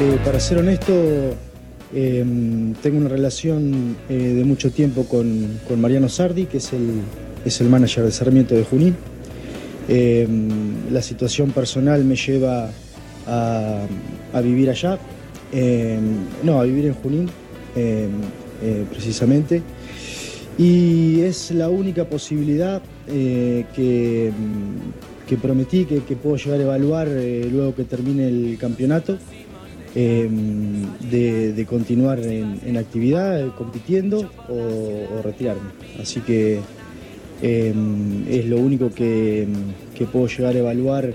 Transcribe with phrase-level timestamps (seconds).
[0.00, 0.92] Eh, para ser honesto,
[1.92, 2.24] eh,
[2.80, 7.00] tengo una relación eh, de mucho tiempo con, Mariano Sardi, que es el,
[7.44, 8.94] es el manager de Sarmiento de Junín.
[9.88, 10.28] Eh,
[10.92, 12.70] la situación personal me lleva
[13.26, 14.98] a, vivir allá,
[15.52, 15.98] eh,
[16.44, 17.28] no, a vivir en Junín,
[17.74, 18.06] eh,
[18.90, 19.62] precisamente.
[20.58, 23.64] Y es la única posibilidad que,
[25.26, 29.18] que prometí que, que puedo llegar a evaluar luego que termine el campeonato.
[29.94, 30.28] Eh,
[31.00, 35.70] de, continuar en, actividad, compitiendo o, retirarme.
[36.00, 36.60] Así que
[37.42, 37.74] eh,
[38.28, 39.46] es lo único que,
[40.12, 41.14] puedo llegar a evaluar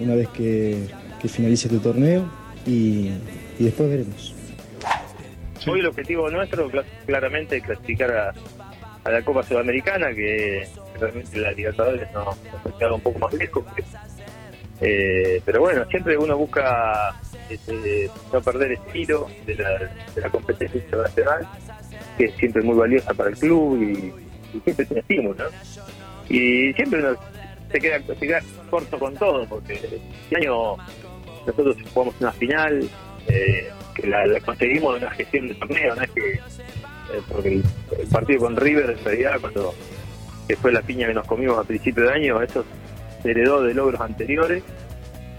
[0.00, 0.88] una vez que,
[1.26, 2.30] finalice este torneo
[2.64, 3.10] y,
[3.58, 4.32] después veremos.
[5.66, 8.34] Hoy el objetivo nuestro cla- claramente es clasificar
[9.04, 10.68] a, la Copa Sudamericana, que
[11.00, 13.64] realmente la Libertadores nos, nos ha quedado un poco más lejos.
[14.80, 19.78] Eh, pero bueno, siempre uno busca este, no perder el estilo de la,
[20.14, 21.48] de la competencia internacional,
[22.18, 24.12] que es siempre muy valiosa para el club y,
[24.64, 25.44] siempre es un estímulo.
[25.44, 25.50] ¿no?
[26.28, 27.16] Y siempre uno
[27.70, 30.76] se queda, se corto con todo, porque este año
[31.46, 32.88] nosotros jugamos una final,
[33.28, 36.40] eh, que la, la conseguimos en una gestión de torneo, no es que
[37.12, 39.74] eh, porque el, partido con River en realidad cuando
[40.60, 42.64] fue la piña que nos comimos a principio de año, eso
[43.24, 44.62] heredó de logros anteriores,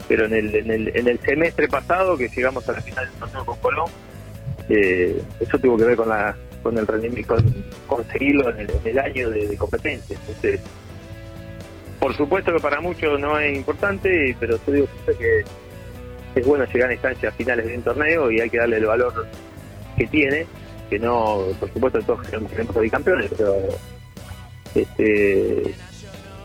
[0.07, 3.19] pero en el, en el, en el semestre pasado que llegamos a la final del
[3.19, 3.89] torneo con Colón,
[4.69, 8.87] eh, eso tuvo que ver con la con el rendimiento, con conseguirlo en el, en
[8.87, 10.17] el año de, competencia.
[10.19, 10.59] Entonces,
[11.99, 15.45] por supuesto que para muchos no es importante, pero yo digo que
[16.35, 19.27] es bueno llegar a instancias finales de un torneo y hay que darle el valor
[19.95, 20.45] que tiene,
[20.89, 23.55] que no, por supuesto todos queremos, salir campeones, pero
[24.75, 25.73] este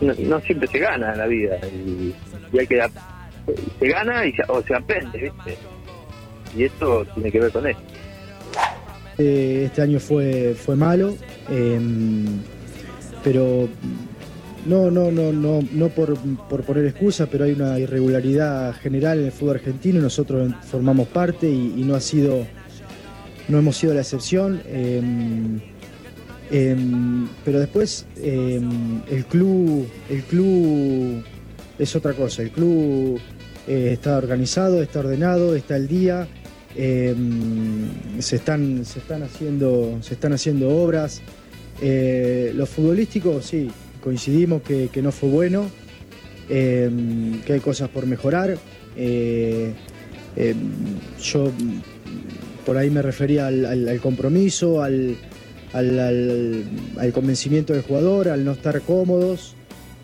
[0.03, 2.13] no, siempre se gana en la vida y,
[2.57, 2.81] hay que
[3.79, 5.57] se gana y o se aprende, ¿viste?
[6.55, 7.79] Y esto tiene que ver con eso.
[9.17, 11.15] Eh, este año fue, fue malo,
[11.49, 11.79] eh,
[13.23, 13.67] pero
[14.65, 19.25] no, no, no, no, no por, por poner excusa, pero hay una irregularidad general en
[19.25, 22.45] el fútbol argentino, nosotros formamos parte y, y no ha sido,
[23.47, 24.61] no hemos sido la excepción.
[24.65, 25.72] eh,
[26.51, 26.75] eh,
[27.45, 28.61] pero después eh,
[29.09, 31.23] el club, el club
[31.79, 32.41] es otra cosa.
[32.43, 33.19] El club
[33.67, 36.27] eh, está organizado, está ordenado, está al día.
[36.75, 37.15] eh,
[38.19, 41.21] se están, se están haciendo, se están haciendo obras.
[41.81, 43.69] Eh, los futbolísticos, sí,
[44.01, 45.69] coincidimos que, no fue bueno,
[46.47, 48.57] que hay cosas por mejorar.
[48.95, 49.73] Eh,
[51.21, 51.51] yo
[52.65, 55.15] por ahí me refería al- al compromiso, al,
[55.73, 56.63] al- al-
[56.97, 59.55] al convencimiento del jugador, al no estar cómodos,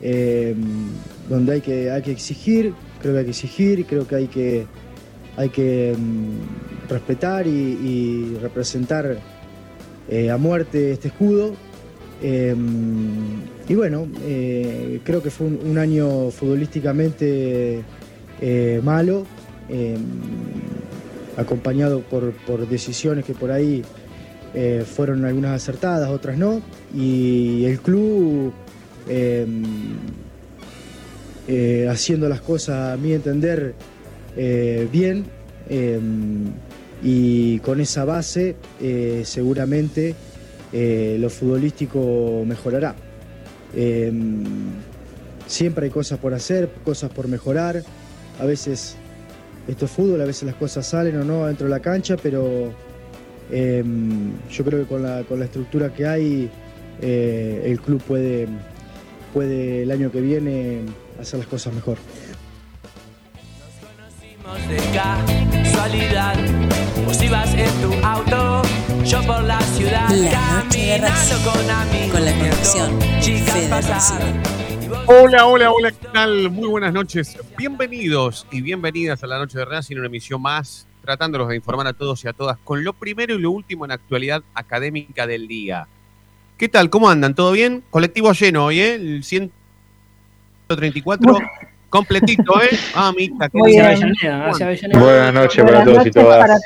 [0.02, 0.56] eh,
[1.30, 4.66] donde hay que, hay que exigir, creo que hay que exigir, creo que hay que,
[5.38, 9.18] hay que mm, respetar y, representar
[10.10, 11.54] eh, a muerte este escudo.
[12.22, 12.56] Eh,
[13.68, 17.84] y bueno, eh, creo que fue un, un año futbolísticamente
[18.84, 19.26] malo,
[19.70, 19.98] eh,
[21.38, 23.84] acompañado por, por decisiones que por ahí
[24.54, 26.62] eh, fueron algunas acertadas, otras no,
[26.96, 28.54] y el club
[29.08, 29.46] eh,
[31.48, 33.74] eh, haciendo las cosas, a mi entender,
[34.38, 35.26] eh, bien,
[35.70, 36.00] eh,
[37.02, 38.56] y con esa base
[39.24, 40.16] seguramente
[40.72, 42.96] lo futbolístico mejorará.
[43.76, 44.12] Eh,
[45.48, 47.84] siempre hay cosas por hacer, cosas por mejorar,
[48.40, 48.96] a veces
[49.68, 52.72] esto es fútbol, a veces las cosas salen o no dentro de la cancha, pero
[53.52, 53.84] eh,
[54.52, 56.50] yo creo que con la, con la estructura que hay,
[57.02, 58.48] eh, el club puede,
[59.34, 60.82] puede el año que viene
[61.20, 61.98] hacer las cosas mejor.
[64.68, 66.36] de casualidad.
[67.06, 68.62] Vos ibas en tu auto,
[69.06, 70.10] yo por la ciudad.
[70.10, 72.12] La noche de Racing, con amigos.
[72.12, 74.00] con la vos-
[75.06, 76.50] Hola, hola, hola, ¿qué tal?
[76.50, 77.38] Muy buenas noches.
[77.58, 81.94] Bienvenidos y bienvenidas a la Noche de Racing, una emisión más, tratándolos de informar a
[81.94, 85.88] todos y a todas con lo primero y lo último en actualidad académica del día.
[86.58, 86.90] ¿Qué tal?
[86.90, 87.36] ¿Cómo andan?
[87.36, 87.84] ¿Todo bien?
[87.90, 88.96] Colectivo lleno hoy, ¿eh?
[88.96, 91.38] El 134
[91.90, 92.70] completito, ¿eh?
[92.96, 94.52] Ah, Avellaneda.
[94.94, 96.40] Buenas noches para todos y todas.
[96.40, 96.58] para,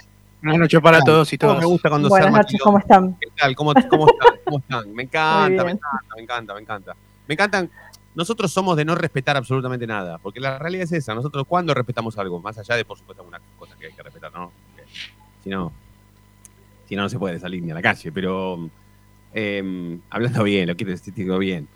[0.42, 1.64] Buenas noches para todos y ¿Cómo todas.
[1.64, 2.62] me gusta cuando se Buenas noches?
[2.62, 3.18] ¿cómo están?
[3.20, 3.56] ¿Qué tal?
[3.56, 4.40] ¿Cómo, cómo están?
[4.44, 4.94] ¿Cómo están?
[4.94, 6.96] Me encanta, me encanta, me encanta, me encanta.
[7.28, 7.70] Me encantan.
[8.16, 11.16] Nosotros somos de no respetar absolutamente nada, porque la realidad es esa.
[11.16, 12.40] Nosotros, ¿cuándo respetamos algo?
[12.40, 13.53] Más allá de, por supuesto, algunas cosas
[13.84, 14.52] que hay que respetar, ¿no?
[14.76, 14.90] Porque
[15.44, 15.72] Si no,
[16.88, 18.12] si no, no se puede salir ni a la calle.
[18.12, 18.70] Pero,
[19.34, 21.68] eh, hablando bien, lo quiero decir digo bien.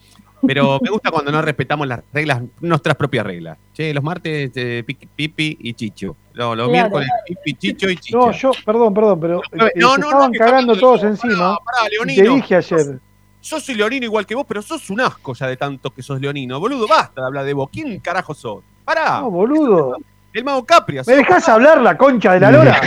[0.46, 3.58] Pero me gusta cuando no respetamos las reglas, nuestras propias reglas.
[3.74, 6.16] Che, los martes, eh, Pipi, y Chicho.
[6.36, 6.72] No, los Claro.
[6.72, 8.18] miércoles, Pipi, Chicho y Chicho.
[8.20, 11.58] No, yo, perdón, perdón, pero No, eh, no, se no, estaban cagando todos pará, encima.
[11.58, 12.36] pará, y te Leonino.
[12.36, 13.00] dije ayer.
[13.42, 16.20] Yo soy leonino igual que vos, pero sos un asco ya de tanto que sos
[16.22, 16.60] leonino.
[16.60, 17.70] Boludo, basta de hablar de vos.
[17.72, 18.64] ¿Quién carajo sos?
[18.86, 19.22] Pará.
[19.22, 19.98] No, boludo.
[20.38, 21.00] El mago Capri.
[21.08, 22.80] ¿Me dejás hablar la concha de la lora?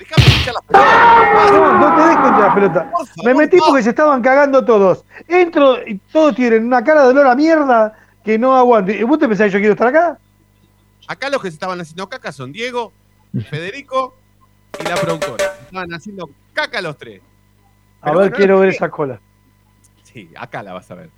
[0.00, 1.52] Déjame escuchar las palabras.
[1.52, 2.90] No, no te des contra la pelota.
[2.90, 5.04] Por favor, Me metí porque se estaban cagando todos.
[5.28, 8.96] Entro y todos tienen una cara de olor a mierda que no aguante.
[8.98, 10.18] ¿Y ¿Vos te pensás que yo quiero estar acá?
[11.06, 12.92] Acá los que se estaban haciendo caca son Diego,
[13.48, 14.16] Federico
[14.80, 15.44] y la productora.
[15.66, 17.22] Estaban haciendo caca los tres.
[18.00, 19.20] A ver, bueno, quiero ver esa cola.
[20.02, 21.10] Sí, acá la vas a ver.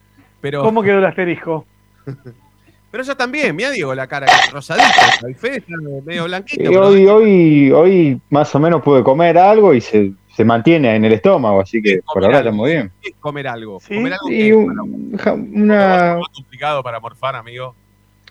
[0.43, 1.65] Pero, ¿Cómo quedó el asterisco?
[2.91, 4.89] pero ya también, mira Diego la cara que es rosadita.
[5.29, 5.75] Está
[6.05, 6.63] medio blanquito.
[6.63, 10.95] Y pero- hoy, hoy, hoy más o menos pude comer algo y se, se mantiene
[10.97, 12.49] en el estómago, así que por ahora algo.
[12.51, 12.93] estamos bien.
[13.03, 13.81] ¿Qué es comer algo?
[13.81, 17.75] Sí, Comer algo Y un- ja- una, más complicado para morfar, amigo.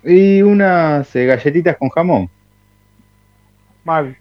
[0.03, 2.29] y unas eh, galletitas con jamón.
[3.83, 4.17] Mal.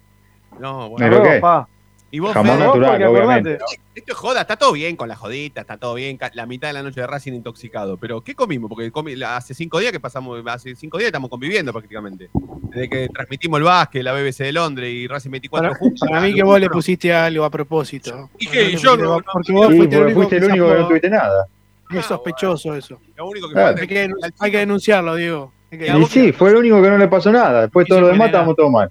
[0.59, 1.09] No, Me bueno.
[1.09, 1.69] lo Arroz, que- pa.
[2.11, 3.59] Y vos, Jamón Fede, natural, porque obviamente.
[3.95, 6.75] Esto es joda, está todo bien con la jodita, está todo bien, la mitad de
[6.75, 7.97] la noche de Racing intoxicado.
[7.97, 8.69] Pero, ¿qué comimos?
[8.69, 12.31] Porque comi- hace cinco días que pasamos, hace cinco días estamos conviviendo prácticamente.
[12.71, 16.09] Desde que transmitimos el básquet, la BBC de Londres y Racing 24 Para, juntos.
[16.09, 18.31] para mí que vos le pusiste algo a propósito.
[18.39, 20.41] ¿Y vos Yo no- pusiste- no- Porque vos Sí, fuiste el porque único fuiste el
[20.43, 21.47] que único que no tuviste nada.
[21.91, 23.01] Es sospechoso eso.
[23.17, 23.69] Lo único que Claro.
[23.69, 24.11] falta Hay que,
[24.41, 25.53] hay que denunciarlo, Diego.
[25.71, 27.63] Que- Y sí, que- fue el único que no le pasó nada.
[27.63, 28.91] Después Y todo se lo demás estábamos todos mal.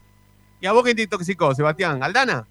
[0.60, 2.02] ¿Y a vos quién te intoxicó, Sebastián?
[2.04, 2.48] ¿Aldana?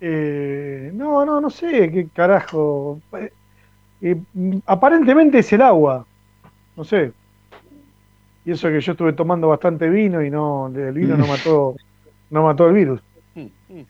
[0.00, 3.00] Eh, no, no, no sé qué carajo.
[4.00, 6.06] Eh, mm, aparentemente es el agua.
[6.76, 7.12] No sé.
[8.44, 11.74] Y eso que yo estuve tomando bastante vino y no, el vino no mató,
[12.30, 13.00] no mató el virus.
[13.34, 13.84] Mm, mm.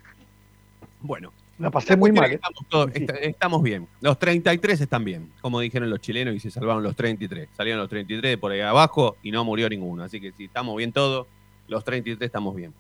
[1.01, 2.31] Bueno, La pasé la muy mal.
[2.31, 2.35] ¿eh?
[2.35, 3.03] Estamos, todos- Sí.
[3.05, 3.89] est- estamos bien.
[4.01, 7.49] Los 33 están bien, como dijeron los chilenos, y se salvaron los 33.
[7.53, 10.05] Salieron los 33 por ahí abajo y no murió ninguno.
[10.05, 11.27] Así que si estamos bien todos,
[11.69, 12.73] los 33 estamos bien.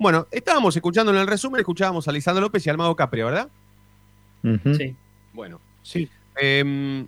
[0.00, 3.48] Bueno, estábamos escuchando en el resumen, escuchábamos a Lisandro López y al Mago Capri, ¿verdad?
[4.74, 4.96] Sí.
[5.34, 6.08] Bueno, Sí.
[6.36, 7.06] Em,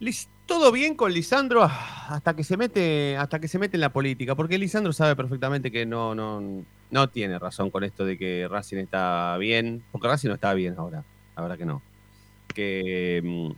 [0.00, 3.82] Lis- todo bien con Lisandro ah, hasta que se mete hasta que se mete en
[3.82, 6.42] la política, porque Lisandro sabe perfectamente que no, no,
[6.90, 10.74] no tiene razón con esto de que Racing está bien, porque Racing no está bien
[10.78, 11.04] ahora,
[11.36, 11.82] la verdad que no.
[12.54, 13.50] Que, mm,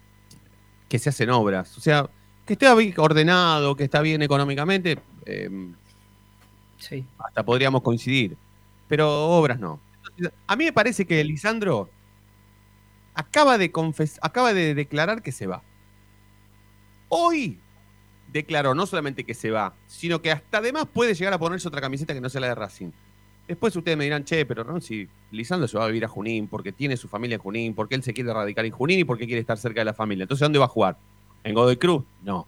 [0.88, 2.08] que se hacen obras, o sea,
[2.44, 5.74] que esté bien ordenado, que está bien económicamente, em,
[6.78, 7.04] Sí.
[7.18, 8.36] hasta podríamos coincidir,
[8.88, 9.80] pero obras no.
[10.46, 11.88] A mí me parece que Lisandro
[13.14, 15.62] acaba de confes- acaba de declarar que se va.
[17.08, 17.58] Hoy
[18.32, 21.80] declaró no solamente que se va, sino que hasta además puede llegar a ponerse otra
[21.80, 22.90] camiseta que no sea la de Racing.
[23.46, 26.48] Después ustedes me dirán, che, pero no, si Lisandro se va a vivir a Junín
[26.48, 29.26] porque tiene su familia en Junín, porque él se quiere radicar en Junín y porque
[29.26, 30.24] quiere estar cerca de la familia.
[30.24, 30.96] Entonces, ¿dónde va a jugar?
[31.44, 32.02] ¿En Godoy Cruz?
[32.24, 32.46] No.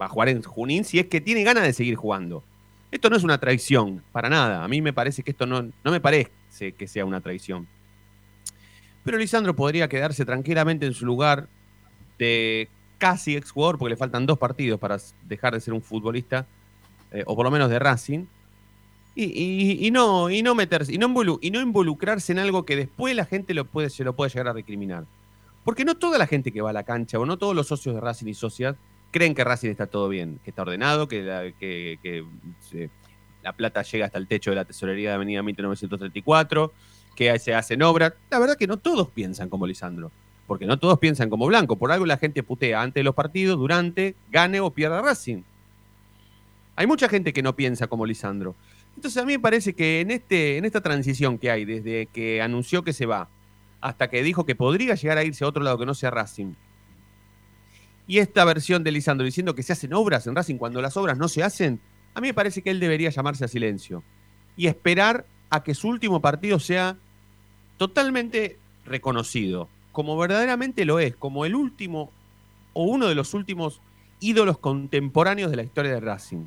[0.00, 2.44] Va a jugar en Junín si es que tiene ganas de seguir jugando.
[2.92, 4.62] Esto no es una traición, para nada.
[4.62, 6.30] A mí me parece que esto no, no me parece
[6.78, 7.66] que sea una traición.
[9.02, 11.48] Pero Lisandro podría quedarse tranquilamente en su lugar
[12.18, 16.46] de casi exjugador, porque le faltan dos partidos para dejar de ser un futbolista,
[17.10, 18.26] eh, o por lo menos de Racing,
[19.14, 23.14] y, no, y no meterse, y no, involu- y no involucrarse en algo que después
[23.16, 25.04] la gente lo puede, se lo puede llegar a recriminar.
[25.64, 27.94] Porque no toda la gente que va a la cancha, o no todos los socios
[27.94, 28.76] de Racing y socias,
[29.12, 31.22] creen que Racing está todo bien, que está ordenado, que
[33.42, 36.72] la, plata llega hasta el techo de la tesorería de Avenida 1934,
[37.14, 38.14] que se hacen obras.
[38.30, 40.10] La verdad que no todos piensan como Lisandro,
[40.46, 41.76] porque no todos piensan como Blanco.
[41.76, 45.42] Por algo la gente putea antes de los partidos, durante, gane o pierda Racing.
[46.74, 48.56] Hay mucha gente que no piensa como Lisandro.
[48.96, 52.40] Entonces a mí me parece que en, este, en esta transición que hay, desde que
[52.42, 53.28] anunció que se va
[53.80, 56.54] hasta que dijo que podría llegar a irse a otro lado que no sea Racing,
[58.06, 61.18] y esta versión de Lisandro diciendo que se hacen obras en Racing cuando las obras
[61.18, 61.80] no se hacen,
[62.14, 64.02] a mí me parece que él debería llamarse a silencio
[64.56, 66.96] y esperar a que su último partido sea
[67.76, 72.10] totalmente reconocido, como verdaderamente lo es, como el último
[72.72, 73.80] o uno de los últimos
[74.20, 76.46] ídolos contemporáneos de la historia de Racing.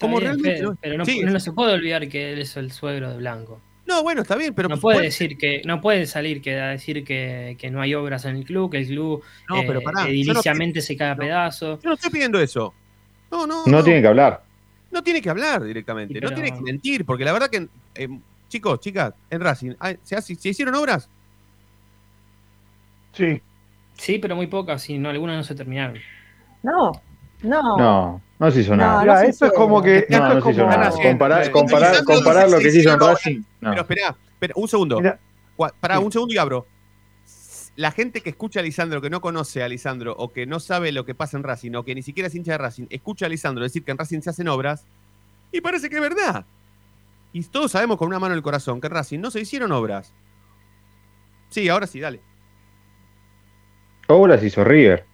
[0.00, 2.72] Como bien, realmente Fede, pero no, Sí, no se puede olvidar que él es el
[2.72, 3.60] suegro de Blanco.
[3.96, 7.04] No, bueno, está bien, pero no puede decir que no puede salir que a decir
[7.04, 10.06] que, que no hay obras en el club, que el club No, pero eh, pará,
[10.06, 11.80] no se cae a pedazos.
[11.82, 12.74] Yo no estoy pidiendo eso.
[13.30, 14.42] No, no, No tiene que hablar.
[14.90, 17.66] No tiene que hablar directamente, Sí, no pero- tiene que mentir, porque la verdad que
[17.94, 18.08] eh,
[18.48, 19.72] chicos, chicas, en Racing,
[20.02, 21.08] ¿se, hace- ¿se hicieron obras?
[23.12, 23.40] Sí.
[23.94, 25.98] Sí, pero muy pocas, y no, algunas no se terminaron.
[26.62, 26.92] No,
[27.42, 27.76] no.
[27.76, 29.00] No, no se hizo No, nada.
[29.02, 30.06] Mirá, se esto es como que.
[30.10, 30.90] No, no se hizo nada.
[30.90, 33.40] Comparar, comparar, comparar lo que se hizo en Racing.
[33.60, 33.70] no.
[33.70, 34.98] Pero esperá, espera, un segundo.
[34.98, 35.18] Mirá,
[35.80, 36.66] Pará, un segundo y abro.
[37.76, 40.92] La gente que escucha a Lisandro, que no conoce a Lisandro, o que no sabe
[40.92, 43.28] lo que pasa en Racing, o que ni siquiera es hincha de Racing, escucha a
[43.30, 44.84] Lisandro decir que en Racing se hacen obras,
[45.52, 46.44] y parece que es verdad.
[47.32, 49.72] Y todos sabemos con una mano en el corazón que en Racing no se hicieron
[49.72, 50.12] obras.
[51.48, 52.20] Sí, ahora sí, dale.
[54.08, 55.06] Obras hizo River.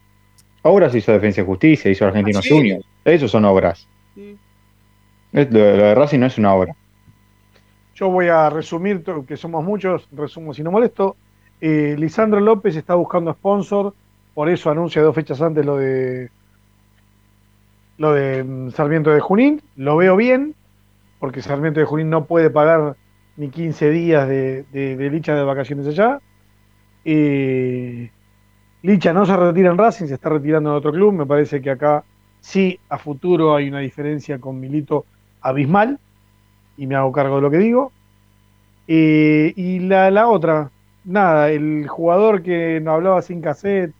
[0.62, 2.50] Obras hizo Defensa y Justicia, hizo Argentinos Ah, sí.
[2.50, 2.84] Juniors.
[3.14, 3.88] Esos son obras.
[4.14, 4.38] Sí.
[5.32, 6.74] Es- Lo, lo de Racing no es una obra.
[7.94, 11.16] Yo voy a resumir, que somos muchos, resumo si no molesto.
[11.60, 13.94] Eh, Lisandro López está buscando sponsor,
[14.34, 16.30] por eso anuncia dos fechas antes lo de
[17.96, 19.62] lo de mm, Sarmiento de Junín.
[19.76, 20.54] Lo veo bien,
[21.18, 22.96] porque Sarmiento de Junín no puede pagar
[23.36, 26.20] ni 15 días de, de, de Licha de vacaciones allá.
[27.04, 28.10] Eh,
[28.82, 31.12] Licha no se retira en Racing, se está retirando en otro club.
[31.14, 32.04] Me parece que acá
[32.40, 35.04] sí, a futuro hay una diferencia con Milito
[35.40, 35.98] abismal
[36.76, 37.92] y me hago cargo de lo que digo.
[38.86, 40.70] Eh, y la, la otra,
[41.04, 43.92] nada, el jugador que no hablaba sin cassette,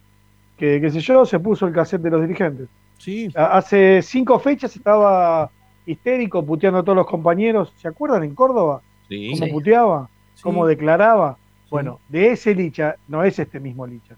[0.57, 2.69] que qué sé yo, se puso el cassette de los dirigentes.
[2.99, 3.29] Sí.
[3.35, 5.51] Hace cinco fechas estaba
[5.87, 7.73] histérico, puteando a todos los compañeros.
[7.77, 8.83] ¿Se acuerdan en Córdoba?
[9.09, 9.31] Sí.
[9.33, 9.53] ¿Cómo Sí.
[9.53, 10.09] puteaba?
[10.43, 10.71] ¿Cómo Sí.
[10.71, 11.37] declaraba?
[11.71, 14.17] Bueno, de ese Licha, no es este mismo Licha.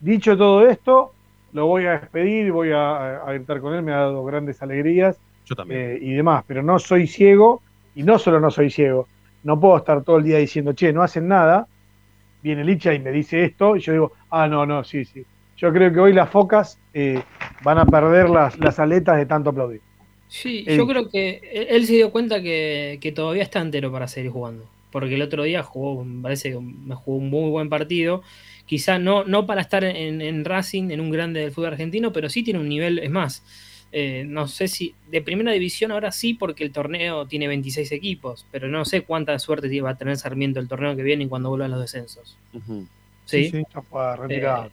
[0.00, 1.12] Dicho todo esto,
[1.52, 5.20] lo voy a despedir, voy a, a gritar con él, me ha dado grandes alegrías
[5.44, 5.84] Yo también.
[5.84, 9.10] eh, y demás, pero no soy ciego, y no solo no soy ciego,
[9.42, 11.68] no puedo estar todo el día diciendo, che, no hacen nada,
[12.40, 15.26] viene Licha y me dice esto, y yo digo, ah, no, no, sí, sí.
[15.56, 17.22] Yo creo que hoy las focas eh,
[17.60, 19.82] van a perder las, las aletas de tanto aplaudir.
[20.26, 23.92] Sí, He yo creo que él- él se dio cuenta que, que todavía está entero
[23.92, 24.72] para seguir jugando.
[24.90, 28.22] Porque el otro día jugó, me parece que me jugó un muy buen partido.
[28.72, 32.30] Quizá no, no para estar en, en Racing, en un grande del fútbol argentino, pero
[32.30, 33.42] sí tiene un nivel, es más.
[33.92, 38.46] eh, no sé si de primera división ahora sí, porque el torneo tiene 26 equipos,
[38.50, 41.50] pero no sé cuánta suerte va a tener Sarmiento el torneo que viene y cuando
[41.50, 42.38] vuelvan los descensos.
[42.54, 42.86] Ujú.
[43.26, 43.52] ¿sí?
[43.74, 44.64] Ya fue retirado.
[44.68, 44.70] Eh,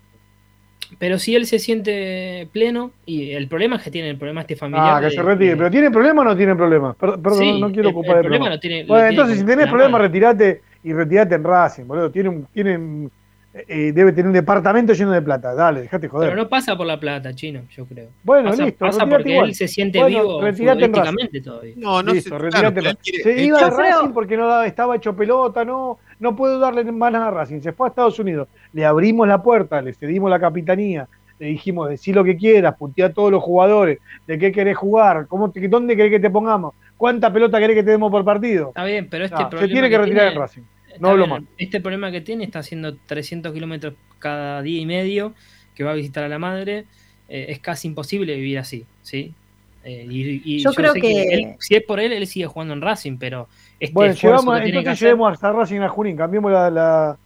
[0.98, 4.56] pero si él se siente pleno, y el problema es que tiene el problema este
[4.56, 4.96] familiar.
[4.96, 5.50] ah, que de- se retire.
[5.52, 6.94] de- ¿Pero tiene problema o no tiene problema?
[6.94, 8.56] Per- Perdón, Sí, no, no quiero el- ocupar el problema programa.
[8.56, 12.10] lo tiene- Bueno, tiene entonces, si tenés problema, retirate y retirate en Racing, boludo.
[12.10, 13.12] Tiene un, tiene un-
[13.54, 15.54] eh, debe tener un departamento lleno de plata.
[15.56, 16.30] Dale, dejate joder.
[16.30, 18.10] Pero no pasa por la plata, chino, yo creo.
[18.24, 19.50] bueno, pasa, listo, pasa porque igual.
[19.50, 21.04] él se siente Bueno, vivo retirate en Racing.
[21.12, 21.74] futbolísticamente todavía.
[21.78, 24.96] No, no Listo, retirate claro, Se él iba a creo- Racing porque no daba- estaba
[24.96, 27.62] hecho pelota, no, no puedo darle más nada a Racing.
[27.62, 31.08] Se fue a Estados Unidos, le abrimos la puerta, le cedimos la capitanía,
[31.40, 35.26] le dijimos, decí lo que quieras, putea a todos los jugadores, de qué querés jugar,
[35.28, 38.68] cómo te- dónde querés que te pongamos, cuánta pelota querés que te demos por partido.
[38.70, 39.72] Está bien, pero este No, se problema.
[39.74, 40.62] tiene que retirar tiene- en Racing.
[41.00, 41.50] Está No hablo bien, más.
[41.58, 45.34] Este problema que tiene está haciendo 300 kilómetros cada día y medio,
[45.76, 46.86] que va a visitar a la madre.
[47.32, 49.34] eh, es casi imposible vivir así, ¿sí?
[49.84, 52.74] Eh, y, y Yo creo sé que- él- si es por él, él sigue jugando
[52.74, 53.48] en Racing, pero
[53.80, 57.18] este Bueno, llevamos, que entonces llevemos hasta Racing a Junín, cambiemos la, la,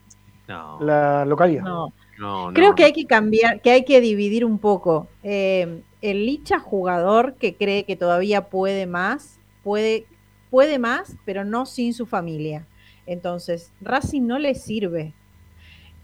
[0.49, 1.63] No, la localidad.
[1.63, 1.93] No.
[2.19, 2.53] no, no.
[2.53, 5.07] Creo que hay que cambiar, que hay que dividir un poco.
[5.23, 10.05] Eh, el Licha jugador que cree que todavía puede más, puede,
[10.49, 12.67] puede más, pero no sin su familia.
[13.05, 15.13] Entonces, Racing no le sirve.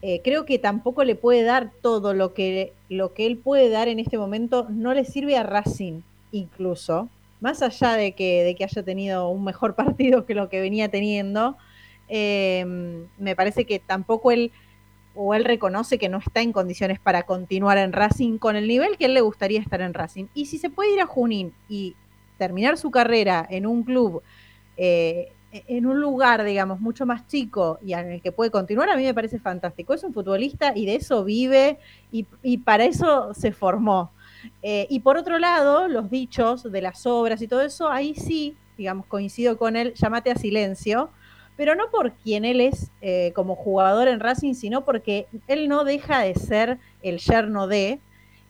[0.02, 3.88] Eh, creo que tampoco le puede dar todo lo que, lo que él puede dar
[3.88, 6.02] en este momento, no le sirve a Racing,
[6.32, 7.10] incluso,
[7.42, 10.90] más allá de que, de que haya tenido un mejor partido que lo que venía
[10.90, 11.58] teniendo,
[12.08, 12.66] eh,
[13.18, 14.52] me parece que tampoco él
[15.16, 18.98] o él reconoce que no está en condiciones para continuar en Racing con el nivel
[18.98, 20.28] que él le gustaría estar en Racing.
[20.34, 21.96] Y si se puede ir a Junín y
[22.38, 24.24] terminar su carrera en un club,
[24.78, 28.96] eh, en un lugar, digamos, mucho más chico y en el que puede continuar, a
[28.96, 29.94] mí me parece fantástico.
[29.94, 31.80] Es un futbolista y de eso vive
[32.12, 34.12] y, y para eso se formó.
[34.62, 38.56] Eh, y por otro lado, los dichos de las obras y todo eso, ahí sí,
[38.78, 41.10] digamos, coincido con él, llámate a silencio,
[41.58, 45.84] pero no por quien él es eh, como jugador en Racing, sino porque él no
[45.84, 48.00] deja de ser el yerno de,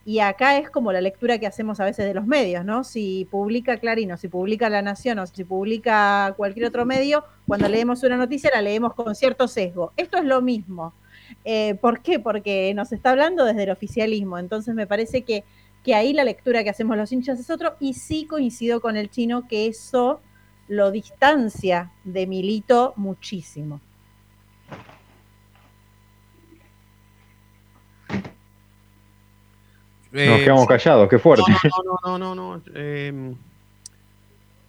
[0.10, 2.84] y acá es como la lectura que hacemos a veces de los medios, ¿no?
[2.84, 7.70] Si publica Clarín, o si publica La Nación, o si publica cualquier otro medio, cuando
[7.70, 9.94] leemos una noticia la leemos con cierto sesgo.
[9.98, 10.96] Esto es lo mismo.
[11.46, 12.18] Eh, ¿Por qué?
[12.18, 15.44] Porque nos está hablando desde el oficialismo, entonces me parece que,
[15.84, 19.12] que ahí la lectura que hacemos los hinchas es otro, y sí coincido con el
[19.12, 20.22] chino que eso
[20.68, 23.80] lo distancia de Milito muchísimo.
[30.12, 31.44] Nos quedamos callados, qué fuerte.
[32.04, 32.58] No, no, no, no, no.
[32.58, 33.34] no, eh,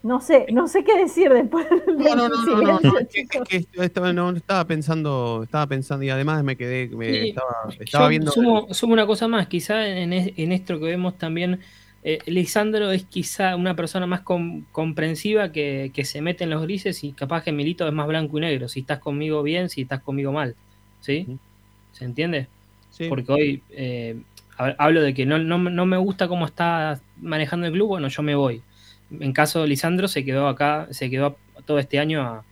[0.03, 2.99] No sé, no sé qué decir después del No, no, no, no, no, silencio, no,
[2.99, 3.49] es que- chicos.
[3.51, 7.51] es que estaba, no, estaba pensando, estaba pensando y además me quedé, me Sí, estaba,
[7.79, 8.31] estaba Yo viendo.
[8.33, 11.61] sumo, sumo una cosa más, quizá en, es- en esto que vemos también,
[12.03, 16.63] eh, Lisandro es quizá una persona más com- comprensiva que, que se mete en los
[16.63, 19.83] grises y capaz que Milito es más blanco y negro, si estás conmigo bien, si
[19.83, 20.55] estás conmigo mal,
[21.01, 21.27] ¿sí?
[21.93, 22.47] ¿Se entiende?
[22.91, 23.07] Sí.
[23.09, 24.17] Porque hoy eh,
[24.79, 28.23] hablo de que no, no, no me gusta cómo está manejando el club, bueno, yo
[28.23, 28.63] me voy.
[29.19, 32.45] En caso de Lisandro se quedó acá, se quedó todo este año a,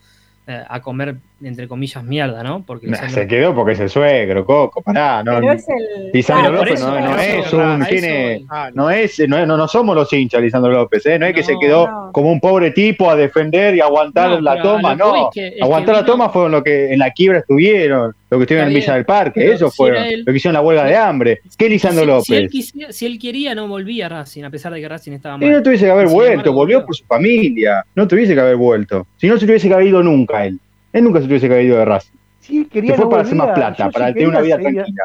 [0.47, 2.65] eh, a comer, entre comillas, mierda, ¿no?
[2.67, 5.23] Porque Nah, Lisandro- se quedó porque es el suegro, Coco, pará.
[5.23, 6.11] No, Pero es el.
[6.13, 7.87] Lisandro Claro, López eso, no, no es un.
[7.87, 8.45] Tiene.
[8.51, 11.19] Ah, no, es, no, no, no somos los hinchas, Lisandro López, ¿eh?
[11.19, 12.11] No es que se No, quedó no.
[12.13, 15.15] como un pobre tipo a defender y aguantar No, la toma, no.
[15.15, 18.15] es que- es que aguantar la vino- toma fueron lo que en la quiebra estuvieron,
[18.31, 20.55] lo que estuvieron en Villa del Parque, pero eso si fueron, él- lo que hicieron
[20.55, 21.41] la huelga de hambre.
[21.57, 22.25] ¿Qué Lisandro si, López?
[22.27, 25.13] Si él, quisiera- si él quería, no volvía a Racing, a pesar de que Racing
[25.13, 25.63] estaba Y no mal.
[25.63, 26.85] tuviese que haber vuelto, volvió.
[26.85, 29.07] por su familia, no tuviese que haber vuelto.
[29.17, 30.59] Si no se tuviese que haber ido nunca él.
[30.93, 32.17] Él nunca se tuviese ido de Racing.
[32.41, 34.41] Si él quería, Se fue no para hacer más plata, Yo para si tener una
[34.41, 35.05] vida sería- tranquila.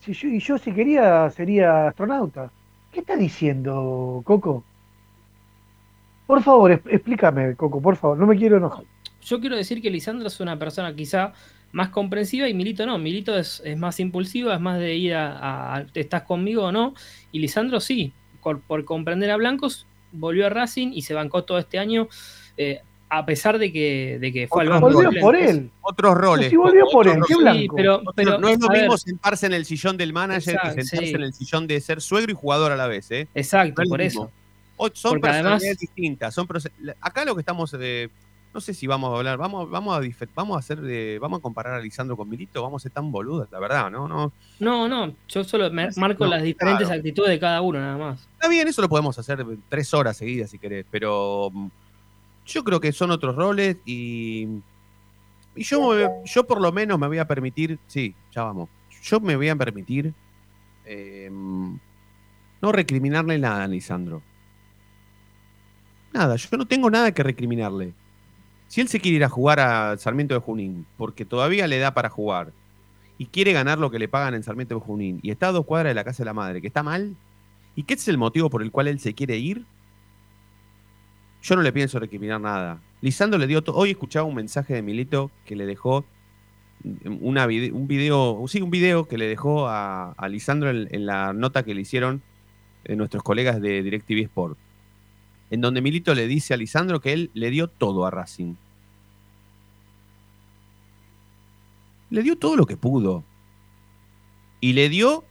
[0.00, 2.50] Si yo, y yo si quería sería astronauta.
[2.92, 4.64] ¿Qué está diciendo, Coco?
[6.26, 8.84] Por favor, explícame, Coco, por favor, no me quiero enojar.
[9.22, 11.32] Yo quiero decir que Lisandro es una persona quizá
[11.72, 12.96] más comprensiva y Milito no.
[12.98, 16.94] Milito es, es más impulsivo, es más de ir a, a- ¿estás conmigo o no?
[17.32, 18.12] Y Lisandro sí,
[18.42, 22.08] por, por comprender a Blancos, volvió a Racing y se bancó todo este año,
[22.56, 24.90] eh, a pesar de que, de que fue al banco.
[24.90, 25.70] Volvió roles, por él.
[25.80, 26.50] Otros roles.
[26.50, 27.34] si volvió por él, qué.
[27.34, 27.76] Sí, blanco.
[27.76, 28.02] pero,
[28.38, 31.10] no es lo a ver, mismo sentarse en el sillón del manager Exacto, que sentarse
[31.10, 31.14] sí.
[31.14, 33.28] en el sillón de ser suegro y jugador a la vez, ¿eh?
[33.34, 34.22] Exacto, No es lo por mismo.
[34.24, 34.32] eso.
[34.78, 36.34] O- son Porque personalidades además- distintas.
[36.34, 36.46] Son
[37.00, 38.08] acá lo que estamos, eh,
[38.52, 41.42] no sé si vamos a hablar, vamos, vamos a vamos a hacer, de- vamos a
[41.42, 44.08] comparar a Lisandro con Milito, vamos a ser tan boludos, la verdad, ¿no?
[44.08, 46.98] no No, no, yo solo me- Sí, marco no, las diferentes claro.
[46.98, 48.28] actitudes de cada uno, nada más.
[48.34, 51.50] Está bien, eso lo podemos hacer tres horas seguidas si querés, pero
[52.46, 54.48] yo creo que son otros roles y,
[55.56, 58.68] yo, yo por lo menos me voy a permitir, sí, ya vamos,
[59.02, 60.14] yo me voy a permitir
[60.84, 64.22] eh, no recriminarle nada a Lisandro.
[66.12, 67.92] Nada, yo no tengo nada que recriminarle.
[68.68, 71.94] Si él se quiere ir a jugar a Sarmiento de Junín, porque todavía le da
[71.94, 72.52] para jugar,
[73.18, 75.66] y quiere ganar lo que le pagan en Sarmiento de Junín, y está a dos
[75.66, 77.16] cuadras de la casa de la madre, que está mal,
[77.74, 79.66] ¿y qué es el motivo por el cual él se quiere ir?
[81.46, 82.82] Yo no le pienso recriminar nada.
[83.00, 86.04] Lisandro le dio to- hoy escuchaba un mensaje de Milito que le dejó
[86.82, 91.62] vide- un video, sí, un video que le dejó a, Lisandro en, en la nota
[91.62, 92.20] que le hicieron
[92.82, 94.58] eh, nuestros colegas de DirecTV Sport,
[95.50, 98.54] en donde Milito le dice a Lisandro que él le dio todo a Racing.
[102.10, 103.22] Le dio todo lo que pudo.
[104.60, 105.22] Y le dio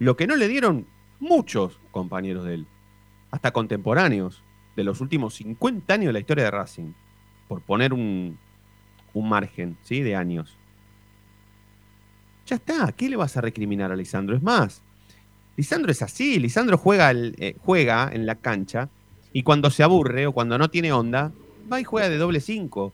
[0.00, 0.84] lo que no le dieron
[1.20, 2.66] muchos compañeros de él,
[3.30, 4.42] hasta contemporáneos,
[4.78, 6.92] de los últimos 50 años de la historia de Racing,
[7.48, 8.38] por poner un,
[9.12, 10.02] un margen ¿sí?
[10.02, 10.56] de años.
[12.46, 14.36] Ya está, ¿qué le vas a recriminar a Lisandro?
[14.36, 14.80] Es más,
[15.56, 18.88] Lisandro es así, Lisandro juega, eh, juega en la cancha
[19.32, 21.32] y cuando se aburre o cuando no tiene onda,
[21.70, 22.92] va y juega de doble 5.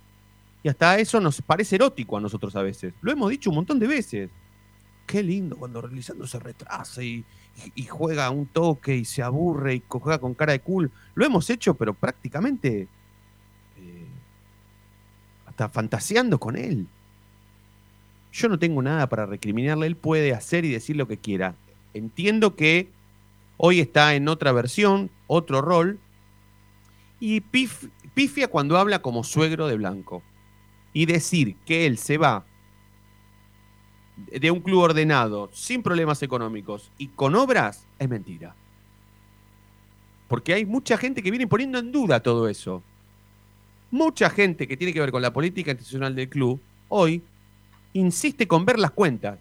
[0.62, 2.94] Y hasta eso nos parece erótico a nosotros a veces.
[3.02, 4.30] Lo hemos dicho un montón de veces.
[5.06, 7.22] Qué lindo cuando Lisandro se retrasa y,
[7.74, 10.90] y- juega un toque y se aburre y juega con cara de cool.
[11.14, 12.88] Lo hemos hecho, pero prácticamente
[13.78, 14.06] eh,
[15.46, 16.86] hasta fantaseando con él.
[18.32, 19.86] Yo no tengo nada para recriminarle.
[19.86, 21.54] Él puede hacer y decir lo que quiera.
[21.92, 22.88] Entiendo que
[23.56, 26.00] hoy está en otra versión, otro rol.
[27.20, 30.22] Y pif- pifia cuando habla como suegro de Blanco.
[30.92, 32.44] Y decir que él se va
[34.16, 38.54] de un club ordenado, sin problemas económicos y con obras, es mentira.
[40.28, 42.82] Porque hay mucha gente que viene poniendo en duda todo eso.
[43.90, 47.22] Mucha gente que tiene que ver con la política institucional del club, hoy,
[47.92, 49.38] insiste con ver las cuentas.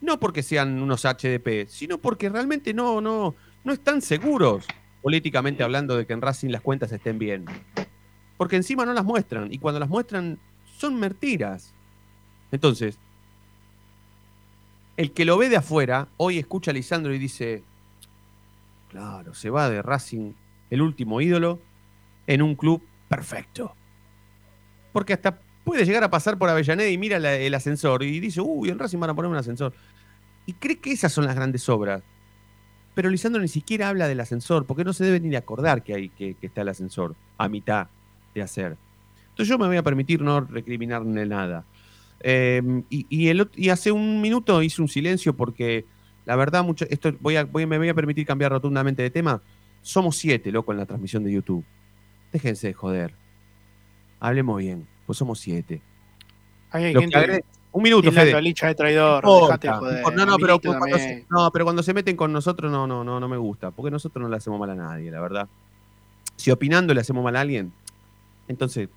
[0.00, 4.66] No porque sean unos HDP, sino porque realmente no, no, no están seguros,
[5.00, 7.44] políticamente hablando, de que en Racing las cuentas estén bien.
[8.36, 10.38] Porque encima no las muestran, y cuando las muestran
[10.78, 11.72] son mentiras.
[12.50, 12.98] Entonces,
[14.96, 17.62] el que lo ve de afuera, hoy escucha a Lisandro y dice,
[18.90, 20.32] claro, se va de Racing,
[20.70, 21.60] el último ídolo,
[22.26, 23.74] en un club perfecto.
[24.92, 28.68] Porque hasta puede llegar a pasar por Avellaneda y mira el ascensor y dice, uy,
[28.68, 29.72] en Racing van a poner un ascensor.
[30.44, 32.02] Y cree que esas son las grandes obras.
[32.94, 35.94] Pero Lisandro ni siquiera habla del ascensor, porque no se debe ni de acordar que,
[35.94, 37.88] hay, que, que está el ascensor a mitad
[38.34, 38.76] de hacer.
[39.30, 41.64] Entonces yo me voy a permitir no recriminarle nada.
[42.22, 45.84] Eh, y, y el ot- y hace un minuto hice un silencio porque
[46.24, 49.42] la verdad, mucho, esto voy a, voy- me voy a permitir cambiar rotundamente de tema.
[49.82, 51.64] Somos siete, loco, en la transmisión de YouTube.
[52.32, 53.14] Déjense de joder.
[54.20, 55.82] Hablemos bien, pues somos siete.
[56.70, 57.16] Hay gente
[57.72, 58.42] Un minuto, Fede.
[58.42, 59.24] Licha de traidor.
[59.24, 60.04] No de joder.
[60.26, 63.28] no pero cuando se, no, pero cuando se meten con nosotros no, no, no, no
[63.28, 65.48] me gusta, porque nosotros no le hacemos mal a nadie, la verdad.
[66.36, 67.72] Si opinando le hacemos mal a alguien,
[68.46, 68.88] entonces,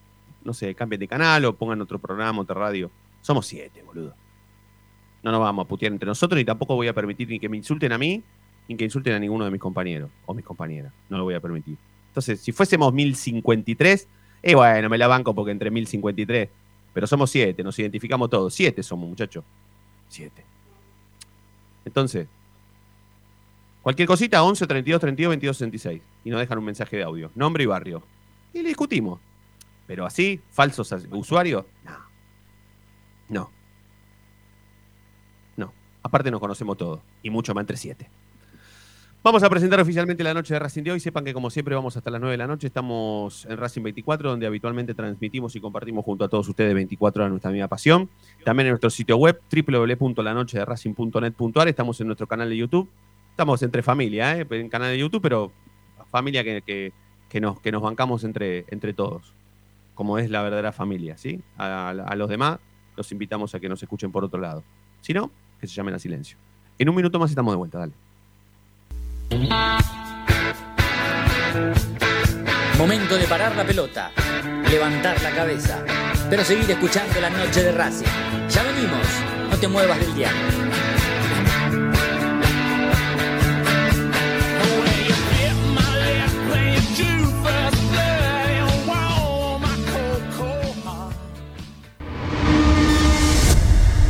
[0.43, 2.91] no sé, cambien de canal o pongan otro programa, otra radio.
[3.25, 4.13] Somos siete, boludo.
[5.23, 7.57] No nos vamos a putear entre nosotros ni tampoco voy a permitir ni que me
[7.57, 8.21] insulten a mí,
[8.67, 10.93] ni que insulten a ninguno de mis compañeros o mis compañeras.
[11.09, 11.75] No lo voy a permitir.
[12.09, 14.07] Entonces, si fuésemos 1053,
[14.43, 16.49] eh, bueno, me la banco porque entre 1053.
[16.93, 18.53] Pero somos siete, nos identificamos todos.
[18.53, 19.43] Siete somos, muchachos.
[20.07, 20.45] Siete.
[21.83, 22.27] Entonces,
[23.81, 26.01] cualquier cosita, 11 32 32 22 66.
[26.25, 27.31] Y nos dejan un mensaje de audio.
[27.33, 28.03] Nombre y barrio.
[28.53, 29.19] Y le discutimos.
[29.87, 32.05] Pero así, falsos usuarios, no.
[33.29, 33.49] No.
[35.57, 35.73] No.
[36.03, 36.99] Aparte nos conocemos todos.
[37.23, 38.09] Y mucho más entre siete.
[39.23, 40.99] Vamos a presentar oficialmente la noche de Racing de hoy.
[40.99, 42.67] Sepan que como siempre vamos hasta las 9 de la noche.
[42.67, 47.31] Estamos en Racing 24, donde habitualmente transmitimos y compartimos junto a todos ustedes 24 horas
[47.31, 48.07] nuestra misma pasión.
[48.43, 51.67] También en nuestro sitio web, www.lanochederacing.net.ar.
[51.67, 52.87] Estamos en nuestro canal de YouTube.
[53.31, 54.45] Estamos entre familia, ¿eh?
[54.49, 55.51] en canal de YouTube, pero
[56.11, 56.93] familia que, que-
[57.27, 59.33] que nos, que nos bancamos entre, entre todos,
[59.95, 61.17] como es la verdadera familia.
[61.17, 61.41] ¿sí?
[61.57, 62.59] A los demás
[62.95, 64.63] los invitamos a que nos escuchen por otro lado.
[65.01, 66.37] Si no, que se llamen a silencio.
[66.77, 67.93] En un minuto más estamos de vuelta, dale.
[72.77, 74.11] Momento de parar la pelota,
[74.69, 75.83] levantar la cabeza,
[76.29, 78.05] pero seguir escuchando la noche de Racing.
[78.49, 79.07] Ya venimos,
[79.49, 80.74] no te muevas del diario.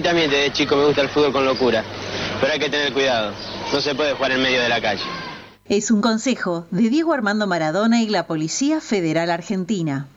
[0.00, 1.84] Mí también desde chico me gusta el fútbol con locura,
[2.40, 3.32] pero hay que tener cuidado.
[3.72, 5.02] No se puede jugar en medio de la calle.
[5.66, 10.08] Es un consejo de Diego Armando Maradona y la Policía Federal Argentina.